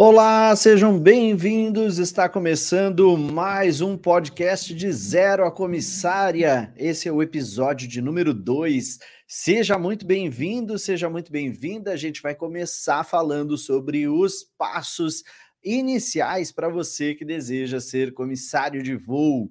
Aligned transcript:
Olá, 0.00 0.54
sejam 0.54 0.96
bem-vindos. 0.96 1.98
Está 1.98 2.28
começando 2.28 3.18
mais 3.18 3.80
um 3.80 3.98
podcast 3.98 4.72
de 4.72 4.92
Zero 4.92 5.44
a 5.44 5.50
Comissária. 5.50 6.72
Esse 6.76 7.08
é 7.08 7.12
o 7.12 7.20
episódio 7.20 7.88
de 7.88 8.00
número 8.00 8.32
2. 8.32 9.00
Seja 9.26 9.76
muito 9.76 10.06
bem-vindo, 10.06 10.78
seja 10.78 11.10
muito 11.10 11.32
bem-vinda. 11.32 11.90
A 11.90 11.96
gente 11.96 12.22
vai 12.22 12.32
começar 12.32 13.02
falando 13.02 13.58
sobre 13.58 14.06
os 14.06 14.44
passos 14.56 15.24
iniciais 15.64 16.52
para 16.52 16.68
você 16.68 17.16
que 17.16 17.24
deseja 17.24 17.80
ser 17.80 18.14
comissário 18.14 18.84
de 18.84 18.94
voo. 18.94 19.50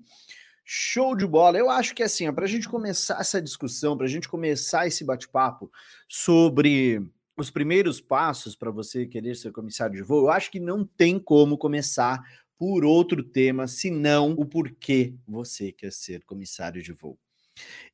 Show 0.64 1.14
de 1.14 1.28
bola. 1.28 1.58
Eu 1.58 1.70
acho 1.70 1.94
que 1.94 2.04
assim, 2.04 2.32
para 2.32 2.46
a 2.46 2.48
gente 2.48 2.70
começar 2.70 3.20
essa 3.20 3.42
discussão, 3.42 3.98
para 3.98 4.06
a 4.06 4.10
gente 4.10 4.30
começar 4.30 4.88
esse 4.88 5.04
bate-papo 5.04 5.70
sobre 6.08 7.06
os 7.38 7.52
primeiros 7.52 8.02
passos 8.02 8.56
para 8.56 8.72
você 8.72 9.06
querer 9.06 9.36
ser 9.36 9.52
comissário 9.52 9.96
de 9.96 10.02
voo, 10.02 10.26
eu 10.26 10.30
acho 10.32 10.50
que 10.50 10.60
não 10.60 10.84
tem 10.84 11.20
como 11.20 11.58
começar 11.58 12.22
por 12.58 12.84
outro 12.84 13.24
tema, 13.24 13.68
senão 13.68 14.32
o 14.32 14.46
porquê 14.46 15.14
você 15.28 15.72
quer 15.72 15.92
ser 15.92 16.24
comissário 16.26 16.82
de 16.82 16.92
voo. 16.92 17.18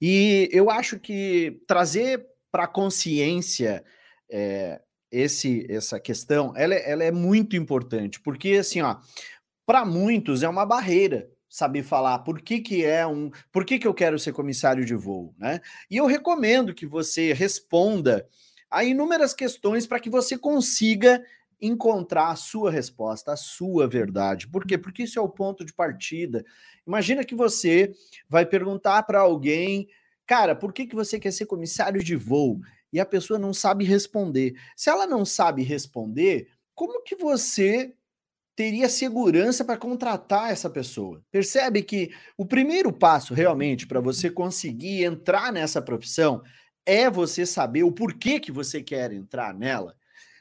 E 0.01 0.49
eu 0.51 0.69
acho 0.69 0.99
que 0.99 1.61
trazer 1.67 2.25
para 2.49 2.63
a 2.63 2.67
consciência 2.67 3.83
é, 4.29 4.81
esse, 5.11 5.65
essa 5.69 5.99
questão, 5.99 6.53
ela, 6.55 6.73
é, 6.73 6.89
ela 6.89 7.03
é 7.03 7.11
muito 7.11 7.55
importante, 7.55 8.21
porque 8.21 8.53
assim, 8.53 8.81
ó, 8.81 8.97
para 9.65 9.85
muitos 9.85 10.43
é 10.43 10.47
uma 10.47 10.65
barreira 10.65 11.29
saber 11.49 11.83
falar 11.83 12.19
por 12.19 12.41
que, 12.41 12.59
que 12.61 12.83
é 12.83 13.05
um, 13.05 13.29
por 13.51 13.63
que, 13.63 13.77
que 13.77 13.87
eu 13.87 13.93
quero 13.93 14.17
ser 14.17 14.31
comissário 14.31 14.83
de 14.83 14.95
voo, 14.95 15.35
né? 15.37 15.61
E 15.89 15.97
eu 15.97 16.07
recomendo 16.07 16.73
que 16.73 16.85
você 16.87 17.31
responda 17.31 18.27
Há 18.73 18.83
inúmeras 18.83 19.35
questões 19.35 19.85
para 19.85 19.99
que 19.99 20.09
você 20.09 20.35
consiga 20.35 21.23
encontrar 21.61 22.31
a 22.31 22.35
sua 22.35 22.71
resposta, 22.71 23.31
a 23.31 23.37
sua 23.37 23.87
verdade. 23.87 24.47
Por 24.47 24.65
quê? 24.65 24.79
Porque 24.79 25.03
isso 25.03 25.19
é 25.19 25.21
o 25.21 25.29
ponto 25.29 25.63
de 25.63 25.71
partida. 25.71 26.43
Imagina 26.85 27.23
que 27.23 27.35
você 27.35 27.93
vai 28.27 28.47
perguntar 28.47 29.03
para 29.03 29.19
alguém, 29.19 29.87
cara, 30.25 30.55
por 30.55 30.73
que, 30.73 30.87
que 30.87 30.95
você 30.95 31.19
quer 31.19 31.31
ser 31.31 31.45
comissário 31.45 32.03
de 32.03 32.15
voo? 32.15 32.61
E 32.91 32.99
a 32.99 33.05
pessoa 33.05 33.37
não 33.37 33.53
sabe 33.53 33.85
responder. 33.85 34.55
Se 34.75 34.89
ela 34.89 35.05
não 35.05 35.23
sabe 35.23 35.61
responder, 35.61 36.47
como 36.73 37.03
que 37.03 37.15
você 37.15 37.93
teria 38.55 38.89
segurança 38.89 39.63
para 39.63 39.77
contratar 39.77 40.51
essa 40.51 40.69
pessoa? 40.69 41.23
Percebe 41.29 41.83
que 41.83 42.09
o 42.35 42.43
primeiro 42.43 42.91
passo 42.91 43.35
realmente 43.35 43.85
para 43.85 44.01
você 44.01 44.31
conseguir 44.31 45.03
entrar 45.03 45.53
nessa 45.53 45.79
profissão 45.79 46.41
é 46.85 47.09
você 47.09 47.45
saber 47.45 47.83
o 47.83 47.91
porquê 47.91 48.39
que 48.39 48.51
você 48.51 48.81
quer 48.81 49.11
entrar 49.11 49.53
nela. 49.53 49.95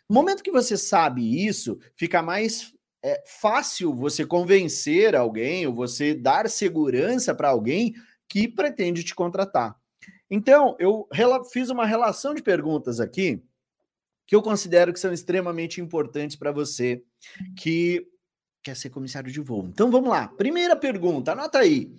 No 0.08 0.14
momento 0.14 0.42
que 0.42 0.50
você 0.50 0.76
sabe 0.76 1.46
isso, 1.46 1.78
fica 1.96 2.22
mais 2.22 2.72
é, 3.02 3.22
fácil 3.26 3.94
você 3.94 4.24
convencer 4.24 5.16
alguém 5.16 5.66
ou 5.66 5.74
você 5.74 6.14
dar 6.14 6.48
segurança 6.48 7.34
para 7.34 7.48
alguém 7.48 7.94
que 8.28 8.48
pretende 8.48 9.02
te 9.02 9.14
contratar. 9.14 9.76
Então, 10.30 10.76
eu 10.78 11.06
fiz 11.52 11.68
uma 11.68 11.84
relação 11.84 12.34
de 12.34 12.42
perguntas 12.42 13.00
aqui 13.00 13.42
que 14.26 14.34
eu 14.34 14.40
considero 14.40 14.92
que 14.92 15.00
são 15.00 15.12
extremamente 15.12 15.80
importantes 15.80 16.36
para 16.36 16.52
você 16.52 17.02
que 17.56 18.06
quer 18.62 18.76
ser 18.76 18.90
comissário 18.90 19.30
de 19.30 19.40
voo. 19.40 19.66
Então, 19.68 19.90
vamos 19.90 20.08
lá. 20.08 20.28
Primeira 20.28 20.76
pergunta, 20.76 21.32
anota 21.32 21.58
aí. 21.58 21.92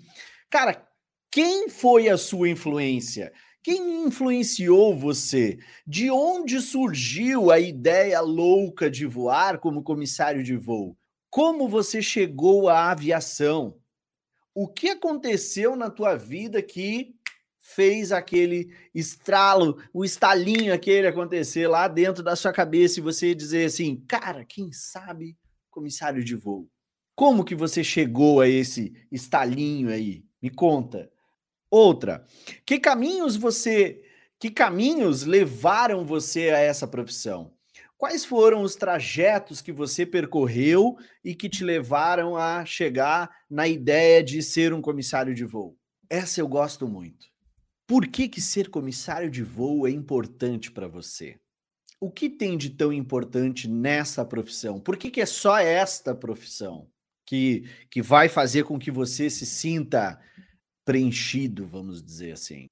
Cara, 0.49 0.87
quem 1.29 1.69
foi 1.69 2.09
a 2.09 2.17
sua 2.17 2.49
influência? 2.49 3.31
Quem 3.63 4.05
influenciou 4.05 4.93
você? 4.93 5.57
De 5.87 6.11
onde 6.11 6.59
surgiu 6.59 7.49
a 7.49 7.61
ideia 7.61 8.19
louca 8.19 8.91
de 8.91 9.05
voar 9.05 9.57
como 9.57 9.81
comissário 9.81 10.43
de 10.43 10.57
voo? 10.57 10.97
Como 11.29 11.69
você 11.69 12.01
chegou 12.01 12.67
à 12.67 12.91
aviação? 12.91 13.79
O 14.53 14.67
que 14.67 14.89
aconteceu 14.89 15.77
na 15.77 15.89
tua 15.89 16.17
vida 16.17 16.61
que 16.61 17.15
fez 17.57 18.11
aquele 18.11 18.69
estralo, 18.93 19.81
o 19.93 20.03
estalinho 20.03 20.73
aquele 20.73 21.07
acontecer 21.07 21.65
lá 21.65 21.87
dentro 21.87 22.21
da 22.21 22.35
sua 22.35 22.51
cabeça 22.51 22.99
e 22.99 23.03
você 23.03 23.33
dizer 23.33 23.65
assim, 23.65 24.03
cara, 24.05 24.43
quem 24.43 24.73
sabe 24.73 25.37
comissário 25.71 26.21
de 26.21 26.35
voo? 26.35 26.69
Como 27.15 27.45
que 27.45 27.55
você 27.55 27.81
chegou 27.81 28.41
a 28.41 28.49
esse 28.49 28.93
estalinho 29.09 29.89
aí? 29.89 30.25
Me 30.41 30.49
conta. 30.49 31.09
Outra, 31.75 32.23
que 32.67 32.79
caminhos 32.79 33.35
você, 33.35 34.03
que 34.39 34.51
caminhos 34.51 35.23
levaram 35.23 36.05
você 36.05 36.51
a 36.51 36.59
essa 36.59 36.85
profissão? 36.85 37.51
Quais 37.97 38.23
foram 38.23 38.61
os 38.61 38.75
trajetos 38.75 39.59
que 39.59 39.71
você 39.71 40.05
percorreu 40.05 40.95
e 41.25 41.33
que 41.33 41.49
te 41.49 41.63
levaram 41.63 42.37
a 42.37 42.63
chegar 42.63 43.27
na 43.49 43.67
ideia 43.67 44.23
de 44.23 44.43
ser 44.43 44.71
um 44.71 44.83
comissário 44.83 45.33
de 45.33 45.45
voo? 45.45 45.75
Essa 46.07 46.41
eu 46.41 46.47
gosto 46.47 46.87
muito. 46.87 47.25
Por 47.87 48.05
que, 48.05 48.29
que 48.29 48.39
ser 48.39 48.69
comissário 48.69 49.31
de 49.31 49.41
voo 49.41 49.87
é 49.87 49.89
importante 49.89 50.71
para 50.71 50.87
você? 50.87 51.39
O 51.99 52.11
que 52.11 52.29
tem 52.29 52.55
de 52.55 52.69
tão 52.69 52.93
importante 52.93 53.67
nessa 53.67 54.23
profissão? 54.23 54.79
Por 54.79 54.95
que, 54.95 55.09
que 55.09 55.21
é 55.21 55.25
só 55.25 55.57
esta 55.57 56.13
profissão 56.13 56.87
que, 57.25 57.63
que 57.89 57.99
vai 57.99 58.29
fazer 58.29 58.63
com 58.63 58.77
que 58.77 58.91
você 58.91 59.27
se 59.27 59.47
sinta 59.47 60.19
preenchido, 60.85 61.65
vamos 61.65 62.03
dizer 62.03 62.33
assim. 62.33 62.67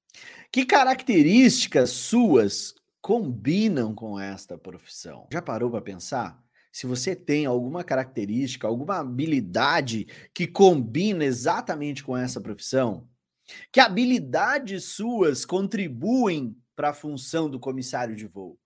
Que 0.50 0.64
características 0.64 1.90
suas 1.90 2.74
combinam 3.00 3.94
com 3.94 4.18
esta 4.18 4.56
profissão? 4.56 5.26
Já 5.32 5.42
parou 5.42 5.70
para 5.70 5.80
pensar? 5.80 6.42
Se 6.72 6.86
você 6.86 7.14
tem 7.14 7.44
alguma 7.44 7.84
característica, 7.84 8.66
alguma 8.66 8.98
habilidade 8.98 10.06
que 10.34 10.46
combina 10.46 11.24
exatamente 11.24 12.02
com 12.02 12.16
essa 12.16 12.40
profissão, 12.40 13.06
que 13.70 13.78
habilidades 13.78 14.84
suas 14.84 15.44
contribuem 15.44 16.56
para 16.74 16.90
a 16.90 16.94
função 16.94 17.50
do 17.50 17.60
comissário 17.60 18.16
de 18.16 18.26
voo? 18.26 18.58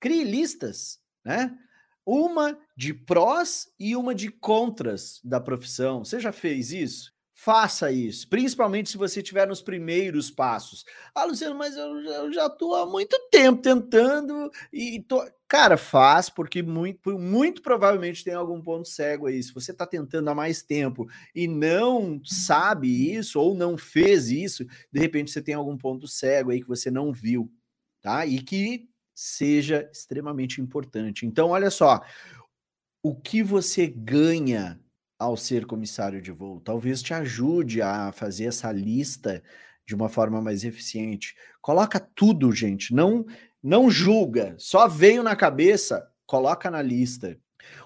Crie 0.00 0.24
listas, 0.24 0.98
né? 1.24 1.56
Uma 2.04 2.58
de 2.76 2.92
prós 2.92 3.72
e 3.78 3.94
uma 3.96 4.14
de 4.14 4.30
contras 4.30 5.20
da 5.24 5.40
profissão. 5.40 6.04
Você 6.04 6.20
já 6.20 6.32
fez 6.32 6.72
isso? 6.72 7.13
Faça 7.44 7.92
isso, 7.92 8.26
principalmente 8.26 8.88
se 8.88 8.96
você 8.96 9.20
estiver 9.20 9.46
nos 9.46 9.60
primeiros 9.60 10.30
passos. 10.30 10.82
Ah, 11.14 11.26
Luciano, 11.26 11.54
mas 11.54 11.76
eu, 11.76 12.32
já 12.32 12.46
estou 12.46 12.74
há 12.74 12.86
muito 12.86 13.14
tempo 13.30 13.60
tentando 13.60 14.50
e 14.72 15.02
tô... 15.02 15.22
Cara, 15.46 15.76
faz, 15.76 16.30
porque 16.30 16.62
muito, 16.62 17.18
muito 17.18 17.60
provavelmente 17.60 18.24
tem 18.24 18.32
algum 18.32 18.62
ponto 18.62 18.88
cego 18.88 19.26
aí. 19.26 19.42
Se 19.42 19.52
você 19.52 19.72
está 19.72 19.86
tentando 19.86 20.30
há 20.30 20.34
mais 20.34 20.62
tempo 20.62 21.06
e 21.34 21.46
não 21.46 22.18
sabe 22.24 23.14
isso 23.14 23.38
ou 23.38 23.54
não 23.54 23.76
fez 23.76 24.30
isso, 24.30 24.64
de 24.90 24.98
repente 24.98 25.30
você 25.30 25.42
tem 25.42 25.54
algum 25.54 25.76
ponto 25.76 26.08
cego 26.08 26.50
aí 26.50 26.62
que 26.62 26.68
você 26.68 26.90
não 26.90 27.12
viu, 27.12 27.52
tá? 28.00 28.24
E 28.24 28.40
que 28.40 28.88
seja 29.14 29.86
extremamente 29.92 30.62
importante. 30.62 31.26
Então, 31.26 31.50
olha 31.50 31.70
só, 31.70 32.00
o 33.02 33.14
que 33.14 33.42
você 33.42 33.86
ganha 33.86 34.80
ao 35.18 35.36
ser 35.36 35.66
comissário 35.66 36.20
de 36.20 36.30
voo. 36.30 36.60
Talvez 36.60 37.02
te 37.02 37.14
ajude 37.14 37.80
a 37.80 38.12
fazer 38.12 38.46
essa 38.46 38.70
lista 38.72 39.42
de 39.86 39.94
uma 39.94 40.08
forma 40.08 40.40
mais 40.40 40.64
eficiente. 40.64 41.34
Coloca 41.60 42.00
tudo, 42.00 42.52
gente. 42.52 42.94
Não 42.94 43.24
não 43.64 43.90
julga. 43.90 44.54
Só 44.58 44.86
veio 44.86 45.22
na 45.22 45.34
cabeça, 45.34 46.06
coloca 46.26 46.70
na 46.70 46.82
lista. 46.82 47.38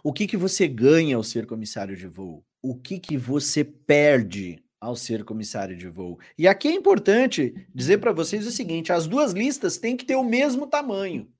O 0.02 0.12
que 0.12 0.26
que 0.26 0.36
você 0.36 0.66
ganha 0.66 1.14
ao 1.14 1.22
ser 1.22 1.46
comissário 1.46 1.96
de 1.96 2.08
voo? 2.08 2.44
O 2.60 2.74
que 2.74 2.98
que 2.98 3.16
você 3.16 3.62
perde 3.62 4.60
ao 4.80 4.96
ser 4.96 5.22
comissário 5.22 5.76
de 5.76 5.88
voo? 5.88 6.18
E 6.36 6.48
aqui 6.48 6.66
é 6.66 6.72
importante 6.72 7.54
dizer 7.72 7.98
para 7.98 8.10
vocês 8.10 8.44
o 8.44 8.50
seguinte: 8.50 8.92
as 8.92 9.06
duas 9.06 9.32
listas 9.32 9.78
têm 9.78 9.96
que 9.96 10.04
ter 10.04 10.16
o 10.16 10.24
mesmo 10.24 10.66
tamanho. 10.66 11.32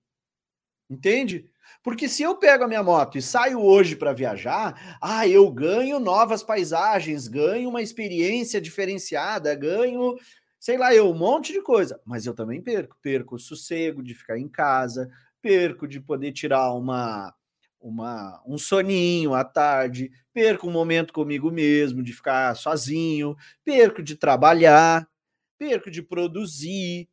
Entende? 0.89 1.51
Porque 1.89 2.07
se 2.07 2.23
eu 2.23 2.37
pego 2.37 2.65
a 2.65 2.69
minha 2.69 2.83
moto 2.83 3.17
e 3.17 3.23
saio 3.23 3.63
hoje 3.63 3.97
para 3.97 4.13
viajar, 4.13 4.99
ah, 5.01 5.27
eu 5.27 5.51
ganho 5.51 5.99
novas 5.99 6.43
paisagens, 6.43 7.27
ganho 7.27 7.71
uma 7.71 7.81
experiência 7.81 8.61
diferenciada, 8.61 9.55
ganho, 9.55 10.15
sei 10.61 10.77
lá, 10.77 10.95
eu 10.95 11.11
um 11.11 11.15
monte 11.15 11.51
de 11.51 11.63
coisa, 11.63 11.99
mas 12.05 12.27
eu 12.27 12.35
também 12.35 12.61
perco, 12.61 12.95
perco 13.01 13.37
o 13.37 13.39
sossego 13.39 14.03
de 14.03 14.15
ficar 14.15 14.39
em 14.39 14.47
casa, 14.47 15.09
perco 15.41 15.89
de 15.89 15.99
poder 15.99 16.31
tirar 16.33 16.75
uma 16.75 17.35
uma 17.81 18.43
um 18.47 18.59
soninho 18.59 19.33
à 19.33 19.43
tarde, 19.43 20.11
perco 20.35 20.69
um 20.69 20.73
momento 20.73 21.11
comigo 21.11 21.51
mesmo 21.51 22.03
de 22.03 22.13
ficar 22.13 22.55
sozinho, 22.55 23.35
perco 23.65 24.03
de 24.03 24.15
trabalhar, 24.15 25.09
perco 25.57 25.91
de 25.91 26.03
produzir, 26.03 27.09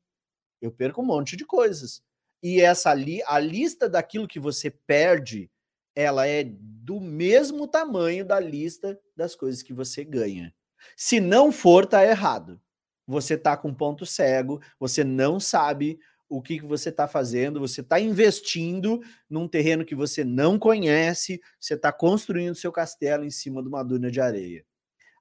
eu 0.61 0.69
perco 0.69 1.01
um 1.01 1.05
monte 1.05 1.37
de 1.37 1.45
coisas 1.45 2.03
e 2.41 2.61
essa 2.61 2.93
li 2.93 3.21
a 3.25 3.39
lista 3.39 3.89
daquilo 3.89 4.27
que 4.27 4.39
você 4.39 4.69
perde, 4.69 5.49
ela 5.95 6.27
é 6.27 6.43
do 6.43 6.99
mesmo 6.99 7.67
tamanho 7.67 8.25
da 8.25 8.39
lista 8.39 8.99
das 9.15 9.35
coisas 9.35 9.63
que 9.63 9.73
você 9.73 10.03
ganha. 10.03 10.53
Se 10.95 11.19
não 11.19 11.51
for, 11.51 11.85
tá 11.85 12.05
errado. 12.05 12.61
Você 13.07 13.37
tá 13.37 13.55
com 13.55 13.73
ponto 13.73 14.05
cego, 14.05 14.61
você 14.79 15.03
não 15.03 15.39
sabe 15.39 15.99
o 16.27 16.41
que, 16.41 16.59
que 16.59 16.65
você 16.65 16.89
está 16.89 17.07
fazendo. 17.07 17.59
Você 17.59 17.81
está 17.81 17.99
investindo 17.99 19.01
num 19.29 19.47
terreno 19.47 19.85
que 19.85 19.95
você 19.95 20.23
não 20.23 20.57
conhece, 20.59 21.39
você 21.59 21.75
está 21.75 21.91
construindo 21.91 22.55
seu 22.55 22.71
castelo 22.71 23.23
em 23.23 23.31
cima 23.31 23.61
de 23.61 23.67
uma 23.67 23.83
duna 23.83 24.11
de 24.11 24.19
areia. 24.19 24.65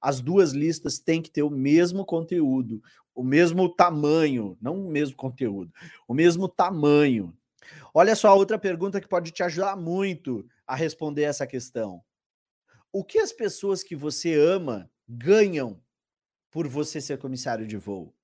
As 0.04 0.20
duas 0.20 0.52
listas 0.52 0.98
têm 0.98 1.22
que 1.22 1.30
ter 1.30 1.42
o 1.42 1.48
mesmo 1.48 2.04
conteúdo, 2.04 2.82
o 3.14 3.24
mesmo 3.24 3.70
tamanho, 3.70 4.54
não 4.60 4.86
o 4.86 4.90
mesmo 4.90 5.16
conteúdo, 5.16 5.72
o 6.06 6.12
mesmo 6.12 6.46
tamanho. 6.46 7.34
Olha 7.94 8.14
só 8.14 8.36
outra 8.36 8.58
pergunta 8.58 9.00
que 9.00 9.08
pode 9.08 9.30
te 9.30 9.42
ajudar 9.42 9.74
muito 9.76 10.46
a 10.66 10.74
responder 10.76 11.22
essa 11.22 11.46
questão. 11.46 12.02
O 12.92 13.02
que 13.02 13.18
as 13.18 13.32
pessoas 13.32 13.82
que 13.82 13.96
você 13.96 14.34
ama 14.34 14.90
ganham 15.08 15.80
por 16.50 16.68
você 16.68 17.00
ser 17.00 17.16
comissário 17.16 17.66
de 17.66 17.78
voo? 17.78 18.14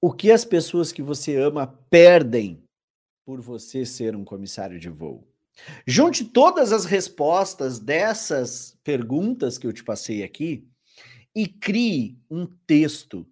O 0.00 0.14
que 0.14 0.32
as 0.32 0.42
pessoas 0.42 0.90
que 0.90 1.02
você 1.02 1.36
ama 1.36 1.66
perdem 1.90 2.64
por 3.26 3.42
você 3.42 3.84
ser 3.84 4.16
um 4.16 4.24
comissário 4.24 4.80
de 4.80 4.88
voo? 4.88 5.28
Junte 5.86 6.24
todas 6.24 6.72
as 6.72 6.86
respostas 6.86 7.78
dessas 7.78 8.78
perguntas 8.82 9.58
que 9.58 9.66
eu 9.66 9.72
te 9.72 9.84
passei 9.84 10.22
aqui 10.22 10.66
e 11.36 11.46
crie 11.48 12.18
um 12.30 12.46
texto 12.66 13.28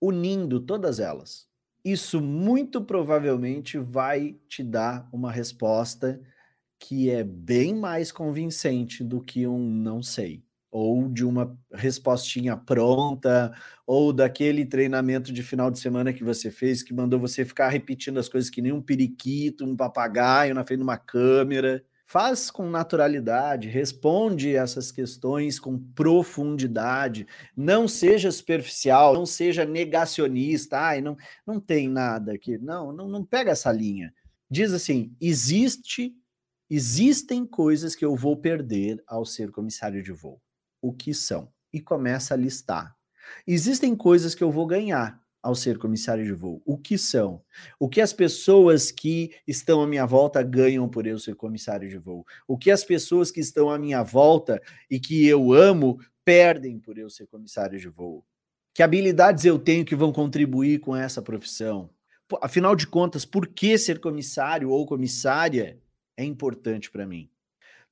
unindo 0.00 0.60
todas 0.60 1.00
elas. 1.00 1.46
Isso 1.84 2.20
muito 2.20 2.82
provavelmente 2.84 3.78
vai 3.78 4.36
te 4.48 4.62
dar 4.62 5.08
uma 5.12 5.32
resposta 5.32 6.20
que 6.78 7.10
é 7.10 7.24
bem 7.24 7.74
mais 7.74 8.12
convincente 8.12 9.04
do 9.04 9.22
que 9.22 9.46
um 9.46 9.58
não 9.58 10.02
sei 10.02 10.44
ou 10.70 11.08
de 11.08 11.24
uma 11.24 11.58
respostinha 11.72 12.54
pronta, 12.56 13.54
ou 13.86 14.12
daquele 14.12 14.66
treinamento 14.66 15.32
de 15.32 15.42
final 15.42 15.70
de 15.70 15.78
semana 15.78 16.12
que 16.12 16.22
você 16.22 16.50
fez, 16.50 16.82
que 16.82 16.92
mandou 16.92 17.18
você 17.18 17.44
ficar 17.44 17.70
repetindo 17.70 18.18
as 18.20 18.28
coisas 18.28 18.50
que 18.50 18.60
nem 18.60 18.72
um 18.72 18.82
periquito, 18.82 19.64
um 19.64 19.74
papagaio 19.76 20.54
na 20.54 20.64
frente 20.64 20.80
de 20.80 20.84
uma 20.84 20.98
câmera. 20.98 21.82
Faz 22.10 22.50
com 22.50 22.70
naturalidade, 22.70 23.68
responde 23.68 24.56
essas 24.56 24.90
questões 24.90 25.60
com 25.60 25.78
profundidade, 25.78 27.26
não 27.54 27.86
seja 27.86 28.32
superficial, 28.32 29.12
não 29.12 29.26
seja 29.26 29.66
negacionista, 29.66 30.78
ai, 30.78 31.02
não, 31.02 31.18
não 31.46 31.60
tem 31.60 31.86
nada 31.86 32.32
aqui. 32.32 32.56
Não, 32.56 32.94
não, 32.94 33.06
não 33.06 33.22
pega 33.22 33.50
essa 33.50 33.70
linha. 33.70 34.10
Diz 34.50 34.72
assim: 34.72 35.14
existe, 35.20 36.14
existem 36.70 37.44
coisas 37.44 37.94
que 37.94 38.06
eu 38.06 38.16
vou 38.16 38.38
perder 38.38 39.04
ao 39.06 39.26
ser 39.26 39.50
comissário 39.50 40.02
de 40.02 40.10
voo 40.10 40.40
o 40.80 40.94
que 40.94 41.12
são 41.12 41.52
e 41.70 41.78
começa 41.78 42.32
a 42.32 42.38
listar. 42.38 42.96
Existem 43.46 43.94
coisas 43.94 44.34
que 44.34 44.42
eu 44.42 44.50
vou 44.50 44.66
ganhar 44.66 45.20
ao 45.42 45.54
ser 45.54 45.78
comissário 45.78 46.24
de 46.24 46.32
voo. 46.32 46.62
O 46.64 46.76
que 46.76 46.98
são? 46.98 47.42
O 47.78 47.88
que 47.88 48.00
as 48.00 48.12
pessoas 48.12 48.90
que 48.90 49.30
estão 49.46 49.82
à 49.82 49.86
minha 49.86 50.04
volta 50.04 50.42
ganham 50.42 50.88
por 50.88 51.06
eu 51.06 51.18
ser 51.18 51.34
comissário 51.34 51.88
de 51.88 51.98
voo? 51.98 52.24
O 52.46 52.58
que 52.58 52.70
as 52.70 52.84
pessoas 52.84 53.30
que 53.30 53.40
estão 53.40 53.70
à 53.70 53.78
minha 53.78 54.02
volta 54.02 54.60
e 54.90 54.98
que 54.98 55.26
eu 55.26 55.52
amo 55.52 55.98
perdem 56.24 56.78
por 56.78 56.98
eu 56.98 57.08
ser 57.08 57.26
comissário 57.26 57.78
de 57.78 57.88
voo? 57.88 58.24
Que 58.74 58.82
habilidades 58.82 59.44
eu 59.44 59.58
tenho 59.58 59.84
que 59.84 59.96
vão 59.96 60.12
contribuir 60.12 60.80
com 60.80 60.94
essa 60.94 61.22
profissão? 61.22 61.90
Afinal 62.42 62.76
de 62.76 62.86
contas, 62.86 63.24
por 63.24 63.46
que 63.46 63.78
ser 63.78 64.00
comissário 64.00 64.70
ou 64.70 64.86
comissária 64.86 65.80
é 66.16 66.24
importante 66.24 66.90
para 66.90 67.06
mim? 67.06 67.30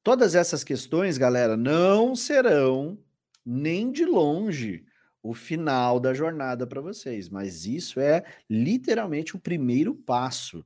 Todas 0.02 0.34
essas 0.34 0.62
questões, 0.62 1.16
galera, 1.18 1.56
não 1.56 2.14
serão 2.14 2.98
nem 3.44 3.90
de 3.90 4.04
longe 4.04 4.84
o 5.28 5.34
final 5.34 5.98
da 5.98 6.14
jornada 6.14 6.66
para 6.66 6.80
vocês, 6.80 7.28
mas 7.28 7.66
isso 7.66 7.98
é 7.98 8.24
literalmente 8.48 9.34
o 9.34 9.40
primeiro 9.40 9.94
passo. 9.94 10.64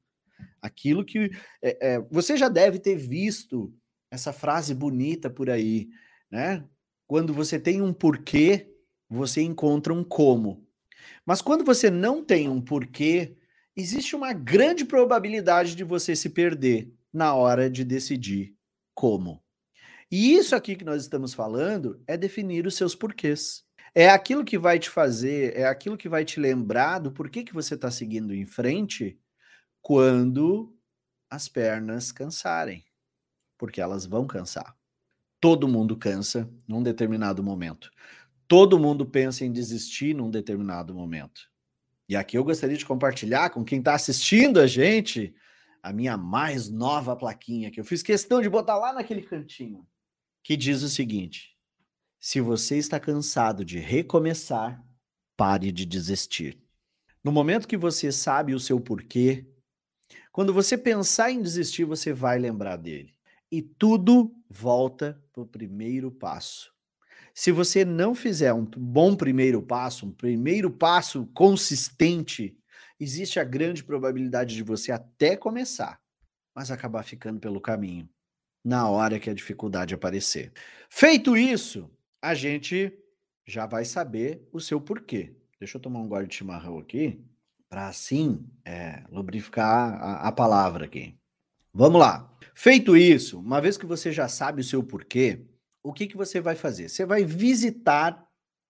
Aquilo 0.60 1.04
que 1.04 1.30
é, 1.62 1.94
é, 1.94 2.00
você 2.10 2.36
já 2.36 2.48
deve 2.48 2.78
ter 2.78 2.96
visto 2.96 3.74
essa 4.10 4.32
frase 4.32 4.74
bonita 4.74 5.30
por 5.30 5.48
aí, 5.48 5.88
né? 6.30 6.64
Quando 7.06 7.32
você 7.32 7.58
tem 7.58 7.80
um 7.80 7.92
porquê, 7.92 8.70
você 9.08 9.40
encontra 9.42 9.92
um 9.92 10.04
como. 10.04 10.66
Mas 11.24 11.40
quando 11.40 11.64
você 11.64 11.90
não 11.90 12.24
tem 12.24 12.48
um 12.48 12.60
porquê, 12.60 13.36
existe 13.74 14.14
uma 14.14 14.32
grande 14.32 14.84
probabilidade 14.84 15.74
de 15.74 15.84
você 15.84 16.14
se 16.14 16.28
perder 16.28 16.92
na 17.12 17.34
hora 17.34 17.70
de 17.70 17.84
decidir 17.84 18.54
como. 18.94 19.42
E 20.10 20.34
isso 20.34 20.56
aqui 20.56 20.74
que 20.74 20.84
nós 20.84 21.02
estamos 21.02 21.32
falando 21.32 22.02
é 22.06 22.16
definir 22.16 22.66
os 22.66 22.74
seus 22.74 22.94
porquês. 22.94 23.64
É 23.94 24.08
aquilo 24.08 24.44
que 24.44 24.56
vai 24.56 24.78
te 24.78 24.88
fazer, 24.88 25.56
é 25.56 25.64
aquilo 25.64 25.96
que 25.96 26.08
vai 26.08 26.24
te 26.24 26.38
lembrar 26.38 26.98
do 27.00 27.10
porquê 27.10 27.42
que 27.42 27.52
você 27.52 27.74
está 27.74 27.90
seguindo 27.90 28.34
em 28.34 28.46
frente 28.46 29.18
quando 29.82 30.76
as 31.28 31.48
pernas 31.48 32.12
cansarem. 32.12 32.84
Porque 33.58 33.80
elas 33.80 34.06
vão 34.06 34.26
cansar. 34.26 34.76
Todo 35.40 35.68
mundo 35.68 35.96
cansa 35.96 36.48
num 36.66 36.82
determinado 36.82 37.42
momento. 37.42 37.90
Todo 38.46 38.78
mundo 38.78 39.06
pensa 39.06 39.44
em 39.44 39.52
desistir 39.52 40.14
num 40.14 40.30
determinado 40.30 40.94
momento. 40.94 41.50
E 42.08 42.16
aqui 42.16 42.36
eu 42.36 42.44
gostaria 42.44 42.76
de 42.76 42.84
compartilhar 42.84 43.50
com 43.50 43.64
quem 43.64 43.78
está 43.78 43.94
assistindo 43.94 44.60
a 44.60 44.66
gente 44.66 45.34
a 45.82 45.92
minha 45.92 46.16
mais 46.16 46.68
nova 46.68 47.16
plaquinha, 47.16 47.70
que 47.70 47.80
eu 47.80 47.84
fiz 47.84 48.02
questão 48.02 48.42
de 48.42 48.48
botar 48.48 48.76
lá 48.76 48.92
naquele 48.92 49.22
cantinho, 49.22 49.86
que 50.42 50.56
diz 50.56 50.82
o 50.82 50.88
seguinte: 50.88 51.49
se 52.20 52.38
você 52.38 52.76
está 52.76 53.00
cansado 53.00 53.64
de 53.64 53.78
recomeçar, 53.78 54.84
pare 55.36 55.72
de 55.72 55.86
desistir. 55.86 56.62
No 57.24 57.32
momento 57.32 57.66
que 57.66 57.78
você 57.78 58.12
sabe 58.12 58.54
o 58.54 58.60
seu 58.60 58.78
porquê, 58.78 59.46
quando 60.30 60.52
você 60.52 60.76
pensar 60.76 61.30
em 61.30 61.40
desistir, 61.40 61.84
você 61.84 62.12
vai 62.12 62.38
lembrar 62.38 62.76
dele. 62.76 63.14
E 63.50 63.62
tudo 63.62 64.34
volta 64.48 65.20
para 65.32 65.42
o 65.42 65.46
primeiro 65.46 66.10
passo. 66.10 66.70
Se 67.34 67.50
você 67.50 67.86
não 67.86 68.14
fizer 68.14 68.52
um 68.52 68.64
bom 68.64 69.16
primeiro 69.16 69.62
passo, 69.62 70.06
um 70.06 70.12
primeiro 70.12 70.70
passo 70.70 71.26
consistente, 71.32 72.54
existe 72.98 73.40
a 73.40 73.44
grande 73.44 73.82
probabilidade 73.82 74.54
de 74.54 74.62
você 74.62 74.92
até 74.92 75.36
começar, 75.36 75.98
mas 76.54 76.70
acabar 76.70 77.02
ficando 77.02 77.40
pelo 77.40 77.60
caminho 77.60 78.08
na 78.62 78.88
hora 78.88 79.18
que 79.18 79.30
a 79.30 79.34
dificuldade 79.34 79.94
aparecer. 79.94 80.52
Feito 80.90 81.34
isso, 81.34 81.90
a 82.22 82.34
gente 82.34 82.92
já 83.46 83.66
vai 83.66 83.84
saber 83.84 84.48
o 84.52 84.60
seu 84.60 84.80
porquê. 84.80 85.34
Deixa 85.58 85.76
eu 85.76 85.82
tomar 85.82 86.00
um 86.00 86.08
gole 86.08 86.26
de 86.26 86.34
chimarrão 86.34 86.78
aqui, 86.78 87.22
para 87.68 87.88
assim 87.88 88.46
é, 88.64 89.04
lubrificar 89.10 89.94
a, 90.02 90.28
a 90.28 90.32
palavra 90.32 90.84
aqui. 90.84 91.16
Vamos 91.72 92.00
lá. 92.00 92.30
Feito 92.54 92.96
isso, 92.96 93.38
uma 93.38 93.60
vez 93.60 93.76
que 93.76 93.86
você 93.86 94.10
já 94.10 94.28
sabe 94.28 94.60
o 94.60 94.64
seu 94.64 94.82
porquê, 94.82 95.46
o 95.82 95.92
que, 95.92 96.06
que 96.06 96.16
você 96.16 96.40
vai 96.40 96.54
fazer? 96.54 96.88
Você 96.88 97.06
vai 97.06 97.24
visitar 97.24 98.26